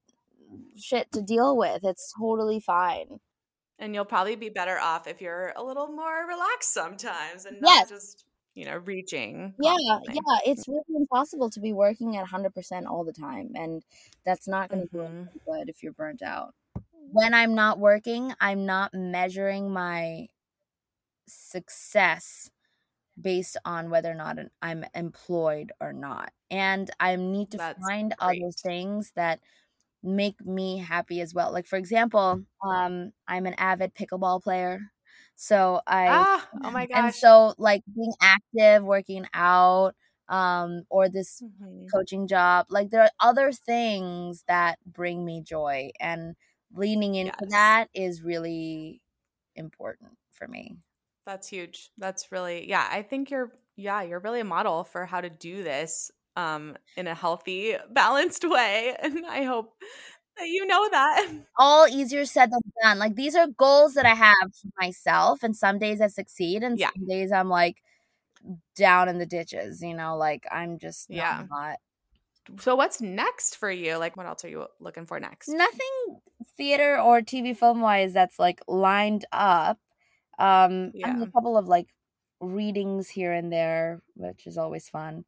shit 0.78 1.12
to 1.14 1.22
deal 1.24 1.58
with. 1.58 1.84
It's 1.86 2.14
totally 2.20 2.60
fine. 2.62 3.20
And 3.80 3.96
you'll 3.96 4.06
probably 4.06 4.36
be 4.36 4.50
better 4.50 4.78
off 4.78 5.08
if 5.08 5.22
you're 5.22 5.54
a 5.56 5.64
little 5.64 5.88
more 5.88 6.26
relaxed 6.28 6.72
sometimes 6.74 7.46
and 7.46 7.60
Yes. 7.60 7.62
not 7.62 7.88
just, 7.88 8.26
you 8.56 8.66
know, 8.66 8.78
reaching. 8.78 9.56
Yeah, 9.58 10.00
yeah. 10.06 10.40
It's 10.46 10.68
really 10.68 10.84
impossible 10.96 11.50
to 11.52 11.60
be 11.60 11.74
working 11.74 12.16
at 12.16 12.28
hundred 12.28 12.54
percent 12.54 12.88
all 12.88 13.04
the 13.04 13.12
time, 13.14 13.52
and 13.56 13.84
that's 14.26 14.48
not 14.48 14.70
going 14.70 14.82
to 14.82 14.88
do 14.94 15.02
Mhm. 15.02 15.30
anything 15.34 15.42
good 15.46 15.70
if 15.70 15.84
you're 15.84 15.92
burnt 15.94 16.22
out. 16.22 16.56
When 16.94 17.34
I'm 17.34 17.56
not 17.56 17.80
working, 17.80 18.34
I'm 18.40 18.66
not 18.66 18.94
measuring 18.94 19.72
my 19.72 20.28
success 21.28 22.50
based 23.22 23.58
on 23.66 23.90
whether 23.92 24.12
or 24.12 24.16
not 24.16 24.38
I'm 24.62 24.86
employed 24.96 25.72
or 25.82 25.94
not. 25.94 26.34
And 26.52 26.90
I 27.00 27.16
need 27.18 27.52
to 27.52 27.60
That's 27.60 27.90
find 27.90 28.16
other 28.20 28.52
things 28.64 29.14
that 29.16 29.42
make 30.04 30.42
me 30.46 30.78
happy 30.80 31.22
as 31.22 31.34
well. 31.34 31.52
Like 31.54 31.68
for 31.68 31.78
example, 31.78 32.42
um 32.66 33.14
I'm 33.28 33.46
an 33.48 33.56
avid 33.56 33.96
pickleball 33.96 34.44
player. 34.44 34.82
So 35.42 35.82
I 35.88 36.26
Ah, 36.26 36.50
oh 36.64 36.72
my 36.72 36.86
gosh. 36.86 36.92
and 36.96 37.14
so 37.16 37.54
like 37.58 37.84
being 37.96 38.14
active, 38.22 38.84
working 38.84 39.26
out, 39.34 39.96
um 40.30 40.84
or 40.90 41.10
this 41.10 41.42
Mhm. 41.42 41.94
coaching 41.94 42.28
job, 42.28 42.68
like 42.70 42.90
there 42.92 43.04
are 43.04 43.12
other 43.22 43.52
things 43.54 44.44
that 44.48 44.80
bring 44.86 45.26
me 45.26 45.42
joy 45.42 45.92
and 46.00 46.36
leaning 46.74 47.16
into 47.16 47.34
Yes. 47.38 47.50
that 47.52 47.90
is 47.94 48.22
really 48.24 49.02
important 49.56 50.18
for 50.32 50.48
me. 50.48 50.78
That's 51.26 51.48
huge. 51.48 51.92
That's 51.98 52.32
really, 52.32 52.68
yeah, 52.68 52.88
I 52.92 53.02
think 53.04 53.30
you're, 53.30 53.52
yeah, 53.76 54.02
you're 54.02 54.20
really 54.20 54.40
a 54.40 54.46
model 54.46 54.84
for 54.84 55.06
how 55.06 55.22
to 55.22 55.30
do 55.30 55.64
this 55.64 56.12
um, 56.36 56.76
in 56.96 57.08
a 57.08 57.16
healthy, 57.16 57.76
balanced 57.92 58.44
way. 58.50 58.96
And 59.00 59.26
I 59.26 59.44
hope 59.44 59.76
that 60.40 60.48
you 60.48 60.66
know 60.66 60.90
that. 60.90 61.30
all 61.58 61.88
easier 61.88 62.26
said 62.26 62.52
than 62.52 62.62
done. 62.82 63.00
Like 63.00 63.16
these 63.16 63.36
are 63.36 63.48
goals 63.48 63.94
that 63.96 64.06
I 64.06 64.16
have 64.16 64.36
for 64.62 64.70
myself, 64.80 65.44
and 65.44 65.56
some 65.56 65.80
days 65.80 66.02
I 66.02 66.08
succeed, 66.08 66.64
and 66.64 66.80
Yeah. 66.80 66.92
some 66.96 67.06
days 67.08 67.32
I'm 67.32 67.50
like 67.50 67.78
down 68.76 69.10
in 69.10 69.18
the 69.18 69.26
ditches. 69.26 69.82
You 69.82 69.94
know, 69.94 70.18
like 70.18 70.46
I'm 70.52 70.80
just 70.80 71.10
Yeah. 71.10 71.44
not 71.50 71.78
So 72.60 72.76
what's 72.76 73.00
next 73.02 73.58
for 73.58 73.70
you? 73.70 73.98
Like 73.98 74.18
what 74.18 74.26
else 74.26 74.44
are 74.44 74.50
you 74.50 74.68
looking 74.80 75.06
for 75.06 75.20
next? 75.20 75.50
Nothing 75.50 76.22
theater 76.58 77.00
or 77.00 77.22
TV 77.22 77.54
film 77.54 77.82
wise 77.82 78.14
that's 78.14 78.40
like 78.40 78.62
lined 78.68 79.26
up. 79.32 79.78
Um 80.40 80.92
yeah. 80.94 81.08
I 81.20 81.24
a 81.24 81.28
couple 81.32 81.58
of 81.58 81.68
like 81.68 81.90
readings 82.40 83.10
here 83.10 83.34
and 83.34 83.52
there, 83.52 84.02
which 84.16 84.48
is 84.48 84.58
always 84.58 84.90
fun. 84.90 85.26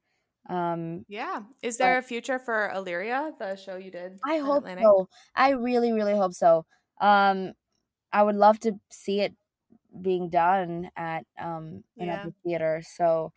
Um 0.49 1.05
Yeah. 1.07 1.43
Is 1.61 1.77
there 1.77 1.97
a 1.97 2.01
future 2.01 2.39
for 2.39 2.71
Illyria, 2.73 3.33
the 3.39 3.55
show 3.55 3.77
you 3.77 3.91
did? 3.91 4.19
I 4.25 4.37
hope 4.37 4.59
Atlantic? 4.63 4.85
so. 4.85 5.07
I 5.35 5.51
really, 5.51 5.91
really 5.91 6.15
hope 6.15 6.33
so. 6.33 6.65
Um 6.99 7.53
I 8.11 8.23
would 8.23 8.35
love 8.35 8.59
to 8.61 8.73
see 8.89 9.21
it 9.21 9.33
being 10.01 10.29
done 10.29 10.89
at 10.95 11.25
um 11.39 11.83
another 11.97 12.33
yeah. 12.33 12.43
theater. 12.43 12.81
So 12.95 13.33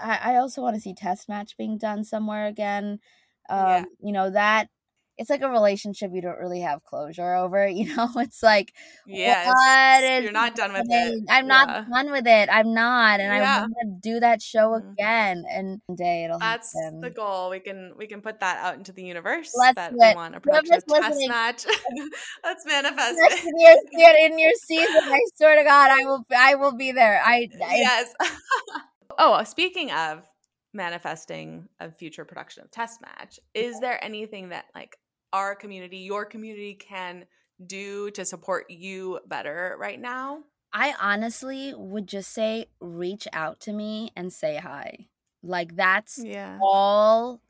I, 0.00 0.34
I 0.34 0.36
also 0.36 0.62
want 0.62 0.76
to 0.76 0.80
see 0.80 0.94
test 0.94 1.28
match 1.28 1.56
being 1.56 1.78
done 1.78 2.04
somewhere 2.04 2.46
again. 2.46 3.00
Um, 3.48 3.66
yeah. 3.66 3.84
you 4.02 4.12
know, 4.12 4.30
that 4.30 4.68
it's 5.18 5.28
like 5.28 5.42
a 5.42 5.50
relationship 5.50 6.12
you 6.14 6.22
don't 6.22 6.38
really 6.38 6.60
have 6.60 6.84
closure 6.84 7.34
over. 7.34 7.68
You 7.78 7.94
know, 7.94 8.08
it's 8.16 8.42
like, 8.42 8.72
yeah, 9.06 10.20
you're 10.20 10.32
not 10.32 10.56
done 10.56 10.72
with 10.72 10.86
it. 10.88 11.24
I'm 11.28 11.44
yeah. 11.44 11.64
not 11.64 11.88
done 11.88 12.10
with 12.10 12.26
it. 12.26 12.48
I'm 12.50 12.74
not, 12.74 13.20
and 13.20 13.32
yeah. 13.32 13.58
I 13.58 13.60
want 13.60 13.74
to 13.82 14.10
do 14.10 14.18
that 14.20 14.42
show 14.42 14.70
mm-hmm. 14.70 14.90
again. 14.92 15.44
And 15.48 15.80
one 15.86 15.96
day 15.96 16.24
it'll. 16.24 16.40
That's 16.40 16.74
happen. 16.74 17.00
the 17.00 17.10
goal. 17.10 17.50
We 17.50 17.60
can 17.60 17.92
we 17.96 18.08
can 18.08 18.20
put 18.20 18.40
that 18.40 18.58
out 18.64 18.74
into 18.74 18.90
the 18.90 19.04
universe. 19.04 19.52
Let's 19.56 19.76
that 19.76 19.92
we 19.92 19.98
want 19.98 20.34
a 20.34 20.40
production 20.40 20.74
of 20.74 20.86
test 20.86 21.20
match. 21.28 21.66
Let's 22.42 22.66
manifest 22.66 23.16
it. 23.16 23.44
In 23.44 24.00
your, 24.00 24.26
in 24.26 24.38
your 24.40 24.52
season, 24.54 25.02
I 25.04 25.20
swear 25.36 25.56
to 25.56 25.64
God, 25.64 25.90
I 25.90 26.04
will. 26.04 26.26
I 26.36 26.54
will 26.56 26.76
be 26.76 26.90
there. 26.90 27.20
I, 27.24 27.48
I 27.64 27.76
yes. 27.76 28.12
oh, 29.18 29.44
speaking 29.44 29.92
of 29.92 30.28
manifesting 30.74 31.68
a 31.80 31.90
future 31.90 32.24
production 32.24 32.62
of 32.62 32.70
test 32.70 33.00
match 33.00 33.40
is 33.54 33.80
there 33.80 34.02
anything 34.04 34.50
that 34.50 34.66
like 34.74 34.96
our 35.32 35.54
community, 35.54 35.98
your 35.98 36.24
community 36.24 36.74
can 36.74 37.24
do 37.66 38.10
to 38.12 38.24
support 38.24 38.70
you 38.70 39.20
better 39.26 39.76
right 39.78 40.00
now? 40.00 40.40
I 40.72 40.94
honestly 41.00 41.74
would 41.76 42.06
just 42.06 42.32
say 42.32 42.66
reach 42.80 43.26
out 43.32 43.60
to 43.60 43.72
me 43.72 44.10
and 44.14 44.32
say 44.32 44.56
hi. 44.56 45.08
Like 45.42 45.76
that's 45.76 46.20
yeah. 46.22 46.58
all 46.60 47.40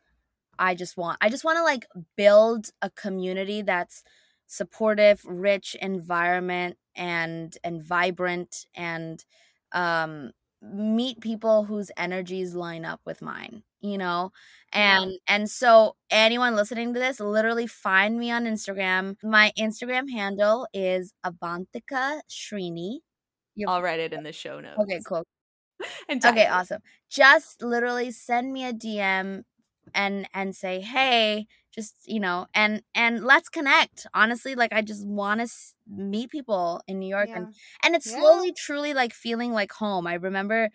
I 0.59 0.75
just 0.75 0.97
want. 0.97 1.19
I 1.21 1.29
just 1.29 1.45
want 1.45 1.59
to 1.59 1.63
like 1.63 1.87
build 2.17 2.71
a 2.83 2.91
community 2.91 3.63
that's 3.63 4.03
supportive, 4.47 5.21
rich 5.25 5.77
environment 5.81 6.77
and 6.95 7.57
and 7.63 7.83
vibrant 7.83 8.67
and 8.75 9.25
um 9.73 10.33
meet 10.63 11.21
people 11.21 11.65
whose 11.65 11.91
energies 11.97 12.55
line 12.55 12.85
up 12.85 13.01
with 13.05 13.23
mine 13.23 13.63
you 13.81 13.99
know? 13.99 14.33
And 14.73 15.13
yeah. 15.13 15.17
and 15.29 15.51
so 15.51 15.97
anyone 16.11 16.57
listening 16.57 16.93
to 16.95 17.01
this 17.01 17.21
literally 17.21 17.67
find 17.67 18.19
me 18.19 18.31
on 18.31 18.45
instagram. 18.45 19.17
My 19.23 19.53
instagram 19.59 20.11
handle 20.11 20.67
is 20.73 21.13
avanthika 21.25 22.21
srini. 22.29 22.99
You're- 23.55 23.73
i'll 23.73 23.83
write 23.83 24.01
it 24.01 24.13
in 24.13 24.23
the 24.23 24.33
show 24.33 24.61
notes. 24.61 24.79
okay 24.81 25.01
cool. 25.07 25.25
Okay 26.11 26.47
awesome. 26.47 26.83
Just 27.11 27.63
literally 27.63 28.11
send 28.11 28.53
me 28.53 28.65
a 28.65 28.73
dm 28.73 29.45
and 29.95 30.29
and 30.35 30.55
say 30.55 30.81
hey 30.81 31.47
just 31.79 31.95
you 32.07 32.19
know 32.19 32.45
and 32.55 32.83
and 32.93 33.23
let's 33.23 33.49
connect 33.49 34.05
honestly 34.13 34.57
like 34.57 34.73
i 34.73 34.83
just 34.83 35.07
want 35.07 35.39
to 35.39 35.45
s- 35.45 35.75
meet 35.87 36.29
people 36.29 36.81
in 36.89 36.99
new 36.99 37.09
york 37.09 37.29
yeah. 37.29 37.37
and 37.37 37.55
and 37.85 37.95
it's 37.95 38.11
yeah. 38.11 38.19
slowly 38.19 38.53
truly 38.53 38.93
like 38.95 39.15
feeling 39.15 39.53
like 39.53 39.71
home 39.71 40.05
i 40.05 40.15
remember 40.15 40.71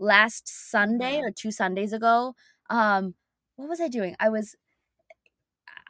last 0.00 0.48
sunday 0.48 1.20
or 1.20 1.30
two 1.30 1.52
sundays 1.52 1.92
ago 1.92 2.34
um 2.70 3.14
what 3.54 3.68
was 3.68 3.80
i 3.80 3.86
doing 3.86 4.16
i 4.18 4.28
was 4.28 4.56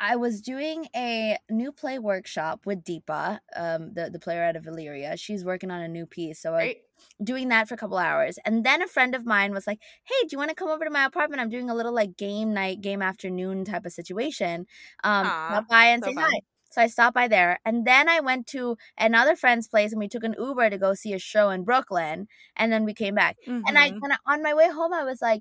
I 0.00 0.14
was 0.14 0.40
doing 0.40 0.86
a 0.94 1.36
new 1.50 1.72
play 1.72 1.98
workshop 1.98 2.66
with 2.66 2.84
Deepa, 2.84 3.40
um, 3.56 3.94
the 3.94 4.08
the 4.08 4.20
player 4.20 4.44
out 4.44 4.54
of 4.54 4.64
Illyria. 4.64 5.16
She's 5.16 5.44
working 5.44 5.72
on 5.72 5.80
a 5.80 5.88
new 5.88 6.06
piece, 6.06 6.40
so 6.40 6.54
I 6.54 6.76
doing 7.22 7.48
that 7.48 7.68
for 7.68 7.74
a 7.74 7.78
couple 7.78 7.98
hours. 7.98 8.38
And 8.44 8.64
then 8.64 8.82
a 8.82 8.88
friend 8.88 9.14
of 9.14 9.26
mine 9.26 9.52
was 9.52 9.66
like, 9.66 9.80
"Hey, 10.04 10.14
do 10.22 10.28
you 10.32 10.38
want 10.38 10.50
to 10.50 10.54
come 10.54 10.68
over 10.68 10.84
to 10.84 10.90
my 10.90 11.04
apartment? 11.04 11.40
I'm 11.40 11.50
doing 11.50 11.70
a 11.70 11.74
little 11.74 11.92
like 11.92 12.16
game 12.16 12.52
night, 12.54 12.80
game 12.80 13.02
afternoon 13.02 13.64
type 13.64 13.84
of 13.86 13.92
situation. 13.92 14.66
Um, 15.04 15.26
Aww, 15.26 15.48
stop 15.48 15.68
by 15.68 15.84
and 15.86 16.04
so 16.04 16.10
say 16.10 16.14
fun. 16.14 16.30
hi." 16.30 16.40
So 16.70 16.82
I 16.82 16.86
stopped 16.86 17.14
by 17.14 17.28
there, 17.28 17.58
and 17.64 17.86
then 17.86 18.08
I 18.10 18.20
went 18.20 18.46
to 18.48 18.76
another 18.98 19.34
friend's 19.36 19.68
place, 19.68 19.92
and 19.92 19.98
we 19.98 20.08
took 20.08 20.22
an 20.24 20.34
Uber 20.38 20.68
to 20.68 20.78
go 20.78 20.92
see 20.92 21.14
a 21.14 21.18
show 21.18 21.48
in 21.50 21.64
Brooklyn, 21.64 22.28
and 22.56 22.70
then 22.70 22.84
we 22.84 22.92
came 22.92 23.14
back. 23.14 23.36
Mm-hmm. 23.46 23.62
And 23.66 23.78
I, 23.78 23.90
mm-hmm. 23.90 24.12
on 24.26 24.42
my 24.42 24.52
way 24.52 24.70
home, 24.70 24.92
I 24.92 25.04
was 25.04 25.22
like, 25.22 25.40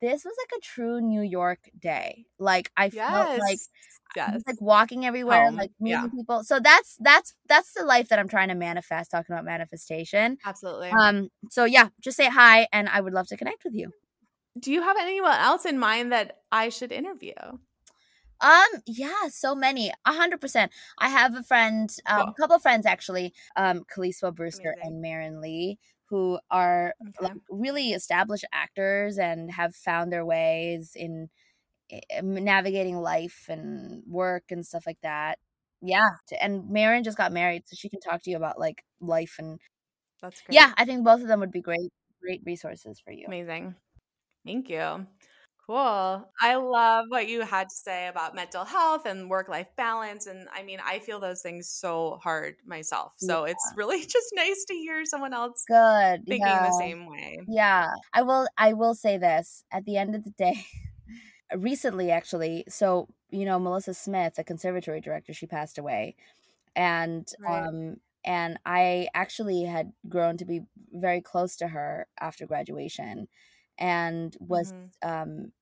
this 0.00 0.24
was 0.24 0.34
like 0.38 0.58
a 0.58 0.62
true 0.62 1.00
New 1.00 1.22
York 1.22 1.58
day. 1.78 2.26
Like 2.38 2.70
I 2.76 2.90
yes. 2.92 3.10
felt 3.10 3.38
like 3.40 3.58
yes. 4.16 4.42
like 4.46 4.60
walking 4.60 5.06
everywhere, 5.06 5.46
Home. 5.46 5.56
like 5.56 5.70
meeting 5.80 6.02
yeah. 6.02 6.08
people. 6.08 6.44
So 6.44 6.60
that's 6.60 6.96
that's 7.00 7.34
that's 7.48 7.72
the 7.74 7.84
life 7.84 8.08
that 8.08 8.18
I'm 8.18 8.28
trying 8.28 8.48
to 8.48 8.54
manifest. 8.54 9.10
Talking 9.10 9.34
about 9.34 9.44
manifestation, 9.44 10.38
absolutely. 10.44 10.90
Um. 10.90 11.30
So 11.50 11.64
yeah, 11.64 11.88
just 12.00 12.16
say 12.16 12.28
hi, 12.28 12.68
and 12.72 12.88
I 12.88 13.00
would 13.00 13.12
love 13.12 13.28
to 13.28 13.36
connect 13.36 13.64
with 13.64 13.74
you. 13.74 13.90
Do 14.58 14.72
you 14.72 14.82
have 14.82 14.96
anyone 15.00 15.32
else 15.32 15.64
in 15.64 15.78
mind 15.78 16.12
that 16.12 16.38
I 16.52 16.68
should 16.68 16.92
interview? 16.92 17.34
Um, 18.40 18.66
yeah, 18.86 19.28
so 19.30 19.54
many. 19.54 19.90
A 20.04 20.12
hundred 20.12 20.40
percent. 20.40 20.70
I 20.98 21.08
have 21.08 21.34
a 21.34 21.42
friend, 21.42 21.90
um, 22.06 22.28
a 22.28 22.34
couple 22.34 22.56
of 22.56 22.62
friends 22.62 22.84
actually, 22.84 23.32
um, 23.56 23.84
Kaliswa 23.84 24.34
Brewster 24.34 24.74
Amazing. 24.76 24.92
and 24.92 25.00
Marin 25.00 25.40
Lee, 25.40 25.78
who 26.14 26.38
are 26.50 26.94
okay. 27.08 27.24
like, 27.24 27.36
really 27.50 27.90
established 27.92 28.44
actors 28.52 29.18
and 29.18 29.50
have 29.50 29.74
found 29.74 30.12
their 30.12 30.24
ways 30.24 30.92
in 30.94 31.28
eh, 31.90 32.20
navigating 32.22 32.98
life 32.98 33.46
and 33.48 34.02
work 34.06 34.44
and 34.50 34.66
stuff 34.66 34.84
like 34.86 35.00
that. 35.02 35.38
Yeah, 35.82 36.10
and 36.40 36.70
Marin 36.70 37.04
just 37.04 37.18
got 37.18 37.32
married, 37.32 37.64
so 37.66 37.74
she 37.76 37.88
can 37.90 38.00
talk 38.00 38.22
to 38.22 38.30
you 38.30 38.36
about 38.36 38.58
like 38.58 38.84
life 39.00 39.36
and. 39.38 39.60
That's 40.22 40.40
great. 40.42 40.56
Yeah, 40.56 40.72
I 40.76 40.84
think 40.84 41.04
both 41.04 41.20
of 41.22 41.28
them 41.28 41.40
would 41.40 41.52
be 41.52 41.60
great, 41.60 41.92
great 42.22 42.42
resources 42.46 43.00
for 43.00 43.12
you. 43.12 43.26
Amazing. 43.26 43.74
Thank 44.44 44.68
you. 44.70 45.06
Cool. 45.66 46.28
I 46.40 46.56
love 46.56 47.06
what 47.08 47.26
you 47.26 47.40
had 47.40 47.70
to 47.70 47.74
say 47.74 48.08
about 48.08 48.34
mental 48.34 48.64
health 48.64 49.06
and 49.06 49.30
work 49.30 49.48
life 49.48 49.68
balance. 49.76 50.26
And 50.26 50.46
I 50.52 50.62
mean, 50.62 50.78
I 50.84 50.98
feel 50.98 51.20
those 51.20 51.40
things 51.40 51.68
so 51.70 52.18
hard 52.22 52.56
myself. 52.66 53.12
So 53.16 53.44
yeah. 53.46 53.52
it's 53.52 53.72
really 53.74 54.00
just 54.06 54.26
nice 54.34 54.64
to 54.68 54.74
hear 54.74 55.04
someone 55.06 55.32
else 55.32 55.64
good 55.66 56.26
thinking 56.26 56.46
yeah. 56.46 56.66
the 56.66 56.78
same 56.78 57.06
way. 57.10 57.38
Yeah. 57.48 57.94
I 58.12 58.22
will 58.22 58.46
I 58.58 58.74
will 58.74 58.94
say 58.94 59.16
this 59.16 59.64
at 59.72 59.86
the 59.86 59.96
end 59.96 60.14
of 60.14 60.24
the 60.24 60.30
day. 60.30 60.66
recently 61.56 62.10
actually, 62.10 62.64
so 62.68 63.08
you 63.30 63.46
know, 63.46 63.58
Melissa 63.58 63.94
Smith, 63.94 64.34
the 64.34 64.44
conservatory 64.44 65.00
director, 65.00 65.32
she 65.32 65.46
passed 65.46 65.78
away. 65.78 66.14
And 66.76 67.26
right. 67.40 67.66
um 67.68 67.96
and 68.26 68.58
I 68.66 69.08
actually 69.14 69.64
had 69.64 69.92
grown 70.08 70.36
to 70.38 70.44
be 70.44 70.62
very 70.92 71.22
close 71.22 71.56
to 71.56 71.68
her 71.68 72.06
after 72.20 72.46
graduation 72.46 73.28
and 73.78 74.36
was 74.40 74.72
mm-hmm. 74.72 75.08
um, 75.08 75.52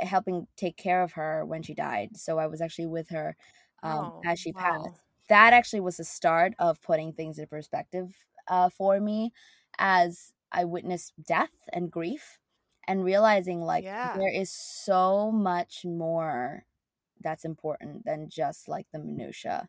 helping 0.00 0.46
take 0.56 0.76
care 0.76 1.02
of 1.02 1.12
her 1.12 1.44
when 1.44 1.62
she 1.62 1.74
died. 1.74 2.16
So 2.16 2.38
I 2.38 2.46
was 2.46 2.60
actually 2.60 2.86
with 2.86 3.10
her 3.10 3.36
um, 3.82 4.12
oh, 4.14 4.20
as 4.24 4.38
she 4.38 4.52
wow. 4.52 4.60
passed. 4.60 5.00
That 5.28 5.52
actually 5.52 5.80
was 5.80 5.98
the 5.98 6.04
start 6.04 6.54
of 6.58 6.80
putting 6.80 7.12
things 7.12 7.38
in 7.38 7.46
perspective 7.46 8.14
uh, 8.48 8.70
for 8.70 8.98
me 8.98 9.32
as 9.78 10.32
I 10.50 10.64
witnessed 10.64 11.12
death 11.26 11.68
and 11.72 11.90
grief 11.90 12.38
and 12.86 13.04
realizing 13.04 13.60
like 13.60 13.84
yeah. 13.84 14.16
there 14.16 14.32
is 14.32 14.50
so 14.50 15.30
much 15.30 15.84
more 15.84 16.64
that's 17.20 17.44
important 17.44 18.04
than 18.04 18.28
just 18.30 18.68
like 18.68 18.86
the 18.92 18.98
minutia. 18.98 19.68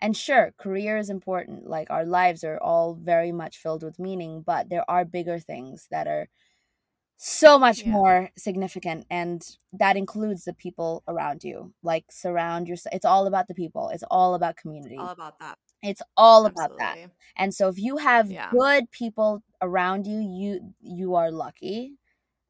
And 0.00 0.14
sure, 0.16 0.52
career 0.58 0.98
is 0.98 1.08
important. 1.08 1.66
Like 1.66 1.88
our 1.90 2.04
lives 2.04 2.44
are 2.44 2.58
all 2.58 2.94
very 2.94 3.32
much 3.32 3.56
filled 3.56 3.82
with 3.82 3.98
meaning, 3.98 4.42
but 4.42 4.68
there 4.68 4.88
are 4.90 5.04
bigger 5.04 5.38
things 5.38 5.88
that 5.90 6.06
are 6.06 6.28
so 7.16 7.58
much 7.58 7.82
yeah. 7.82 7.92
more 7.92 8.30
significant 8.36 9.06
and 9.10 9.42
that 9.72 9.96
includes 9.96 10.44
the 10.44 10.52
people 10.52 11.02
around 11.08 11.44
you. 11.44 11.72
Like 11.82 12.06
surround 12.10 12.68
yourself 12.68 12.94
it's 12.94 13.04
all 13.04 13.26
about 13.26 13.48
the 13.48 13.54
people. 13.54 13.90
It's 13.92 14.04
all 14.10 14.34
about 14.34 14.56
community. 14.56 14.96
all 14.98 15.10
about 15.10 15.38
that. 15.40 15.58
It's 15.82 16.02
all 16.16 16.46
Absolutely. 16.46 16.74
about 16.74 16.78
that. 16.78 17.10
And 17.36 17.54
so 17.54 17.68
if 17.68 17.78
you 17.78 17.98
have 17.98 18.30
yeah. 18.30 18.50
good 18.50 18.90
people 18.90 19.42
around 19.62 20.06
you 20.06 20.18
you 20.20 20.74
you 20.80 21.14
are 21.14 21.30
lucky 21.30 21.94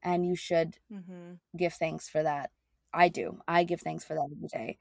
and 0.03 0.25
you 0.25 0.35
should 0.35 0.77
mm-hmm. 0.91 1.33
give 1.57 1.73
thanks 1.73 2.09
for 2.09 2.23
that. 2.23 2.51
I 2.93 3.09
do. 3.09 3.39
I 3.47 3.63
give 3.63 3.81
thanks 3.81 4.03
for 4.03 4.15
that 4.15 4.29
every 4.35 4.47
day. 4.47 4.77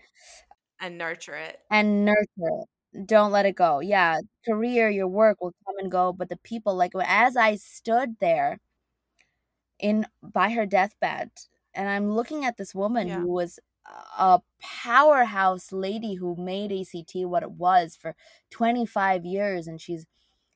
And 0.81 0.99
nurture 0.99 1.37
it. 1.37 1.61
And 1.71 2.05
nurture 2.05 2.27
it. 2.39 3.07
Don't 3.07 3.33
let 3.33 3.47
it 3.47 3.57
go. 3.57 3.81
Yeah 3.81 4.19
career 4.47 4.91
your 4.91 5.09
work 5.09 5.41
will 5.41 5.55
come 5.67 5.79
and 5.79 5.91
go 5.91 6.13
but 6.13 6.29
the 6.29 6.37
people 6.37 6.75
like 6.75 6.93
as 7.07 7.37
i 7.37 7.55
stood 7.55 8.17
there 8.21 8.61
in 9.79 10.07
by 10.23 10.51
her 10.51 10.67
deathbed 10.67 11.31
and 11.75 11.89
i'm 11.89 12.11
looking 12.11 12.45
at 12.45 12.57
this 12.57 12.75
woman 12.75 13.09
yeah. 13.09 13.21
who 13.21 13.29
was 13.29 13.59
a 14.19 14.41
powerhouse 14.63 15.71
lady 15.71 16.15
who 16.15 16.35
made 16.37 16.73
ACT 16.73 17.15
what 17.27 17.43
it 17.43 17.51
was 17.51 17.95
for 17.95 18.17
25 18.51 19.27
years 19.27 19.67
and 19.67 19.79
she's 19.79 20.07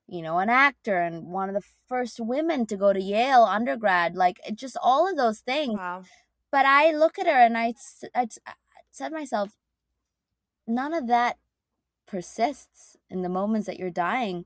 you 0.06 0.22
know 0.22 0.38
an 0.38 0.48
actor 0.48 0.98
and 1.02 1.26
one 1.26 1.50
of 1.50 1.54
the 1.54 1.68
first 1.86 2.18
women 2.18 2.64
to 2.64 2.74
go 2.74 2.94
to 2.94 3.00
Yale 3.00 3.44
undergrad 3.44 4.16
like 4.16 4.40
just 4.54 4.78
all 4.82 5.06
of 5.06 5.18
those 5.18 5.40
things 5.40 5.74
wow. 5.74 6.02
but 6.50 6.64
I 6.64 6.92
look 6.92 7.18
at 7.18 7.26
her 7.26 7.32
and 7.32 7.58
I, 7.58 7.74
I, 8.14 8.28
I 8.46 8.54
said 8.98 9.10
to 9.10 9.14
myself, 9.14 9.56
none 10.66 10.92
of 10.92 11.06
that 11.06 11.38
persists 12.06 12.96
in 13.08 13.22
the 13.22 13.28
moments 13.28 13.66
that 13.66 13.78
you're 13.78 13.90
dying. 13.90 14.44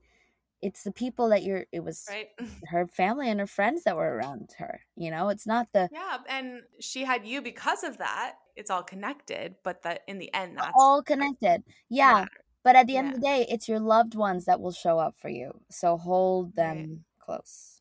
It's 0.62 0.84
the 0.84 0.92
people 0.92 1.28
that 1.30 1.42
you're, 1.42 1.66
it 1.72 1.80
was 1.80 2.06
right. 2.08 2.28
her 2.68 2.86
family 2.86 3.28
and 3.28 3.40
her 3.40 3.46
friends 3.48 3.82
that 3.84 3.96
were 3.96 4.14
around 4.16 4.50
her. 4.58 4.80
You 4.96 5.10
know, 5.10 5.28
it's 5.28 5.46
not 5.46 5.68
the. 5.72 5.88
Yeah. 5.92 6.18
And 6.28 6.62
she 6.80 7.04
had 7.04 7.26
you 7.26 7.42
because 7.42 7.82
of 7.82 7.98
that. 7.98 8.36
It's 8.54 8.70
all 8.70 8.82
connected, 8.82 9.56
but 9.64 9.82
that 9.82 10.02
in 10.06 10.18
the 10.18 10.32
end, 10.32 10.56
that's 10.58 10.72
all 10.78 11.02
connected. 11.02 11.64
Yeah. 11.90 12.12
matters. 12.12 12.28
But 12.64 12.76
at 12.76 12.86
the 12.86 12.96
end 12.96 13.08
Yeah. 13.08 13.14
of 13.14 13.20
the 13.20 13.26
day, 13.26 13.46
it's 13.50 13.68
your 13.68 13.80
loved 13.80 14.14
ones 14.14 14.44
that 14.44 14.60
will 14.60 14.72
show 14.72 14.98
up 14.98 15.16
for 15.18 15.28
you. 15.28 15.60
So 15.70 15.96
hold 15.96 16.54
them 16.54 16.76
Right. 16.76 16.98
close. 17.18 17.80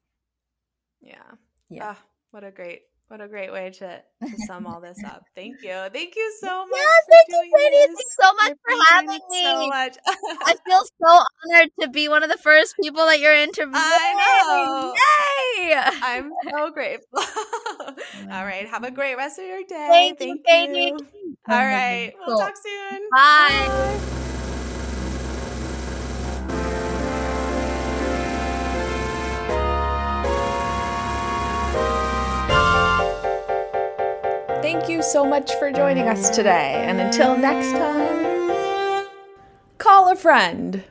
Yeah. 1.02 1.32
Yeah. 1.70 1.96
Ah, 1.96 2.04
what 2.32 2.44
a 2.44 2.52
great, 2.52 2.84
what 3.12 3.20
a 3.20 3.28
great 3.28 3.52
way 3.52 3.70
to, 3.70 4.02
to 4.22 4.38
sum 4.48 4.66
all 4.66 4.80
this 4.80 4.98
up. 5.06 5.26
Thank 5.36 5.62
you. 5.62 5.74
Thank 5.92 6.16
you 6.16 6.34
so 6.42 6.66
much. 6.66 6.80
Yeah, 6.80 7.16
thank 7.28 7.46
you, 7.46 7.52
this. 7.58 7.86
Thanks 7.88 8.04
so 8.22 8.34
much 8.34 8.58
for 8.64 8.84
having 8.90 9.14
it 9.14 9.22
So 9.30 9.68
much. 9.68 9.98
I 10.08 10.56
feel 10.66 10.82
so 11.04 11.24
honored 11.46 11.70
to 11.82 11.90
be 11.90 12.08
one 12.08 12.24
of 12.24 12.30
the 12.30 12.38
first 12.38 12.76
people 12.82 13.06
that 13.06 13.20
you're 13.20 13.36
interviewing. 13.48 13.74
I 13.76 14.14
know. 14.48 14.94
Yay! 15.68 15.76
I'm 15.76 16.32
so 16.50 16.70
grateful. 16.74 17.20
All 18.32 18.46
right. 18.46 18.66
Have 18.70 18.86
a 18.86 18.92
great 18.92 19.16
rest 19.16 19.40
of 19.40 19.46
your 19.46 19.64
day. 19.68 20.16
Thank 20.18 20.22
you, 20.22 20.40
Katie. 20.48 20.80
you. 20.80 20.98
All 21.50 21.58
right. 21.66 22.14
We'll 22.26 22.38
Cool. 22.38 22.46
talk 22.46 22.56
soon. 22.56 23.02
Bye. 23.12 24.21
Thank 34.72 34.88
you 34.88 35.04
so 35.04 35.26
much 35.26 35.54
for 35.56 35.70
joining 35.70 36.08
us 36.08 36.30
today. 36.30 36.86
And 36.88 37.02
until 37.02 37.38
next 37.38 37.74
time, 37.74 39.06
call 39.78 40.10
a 40.10 40.16
friend. 40.16 40.86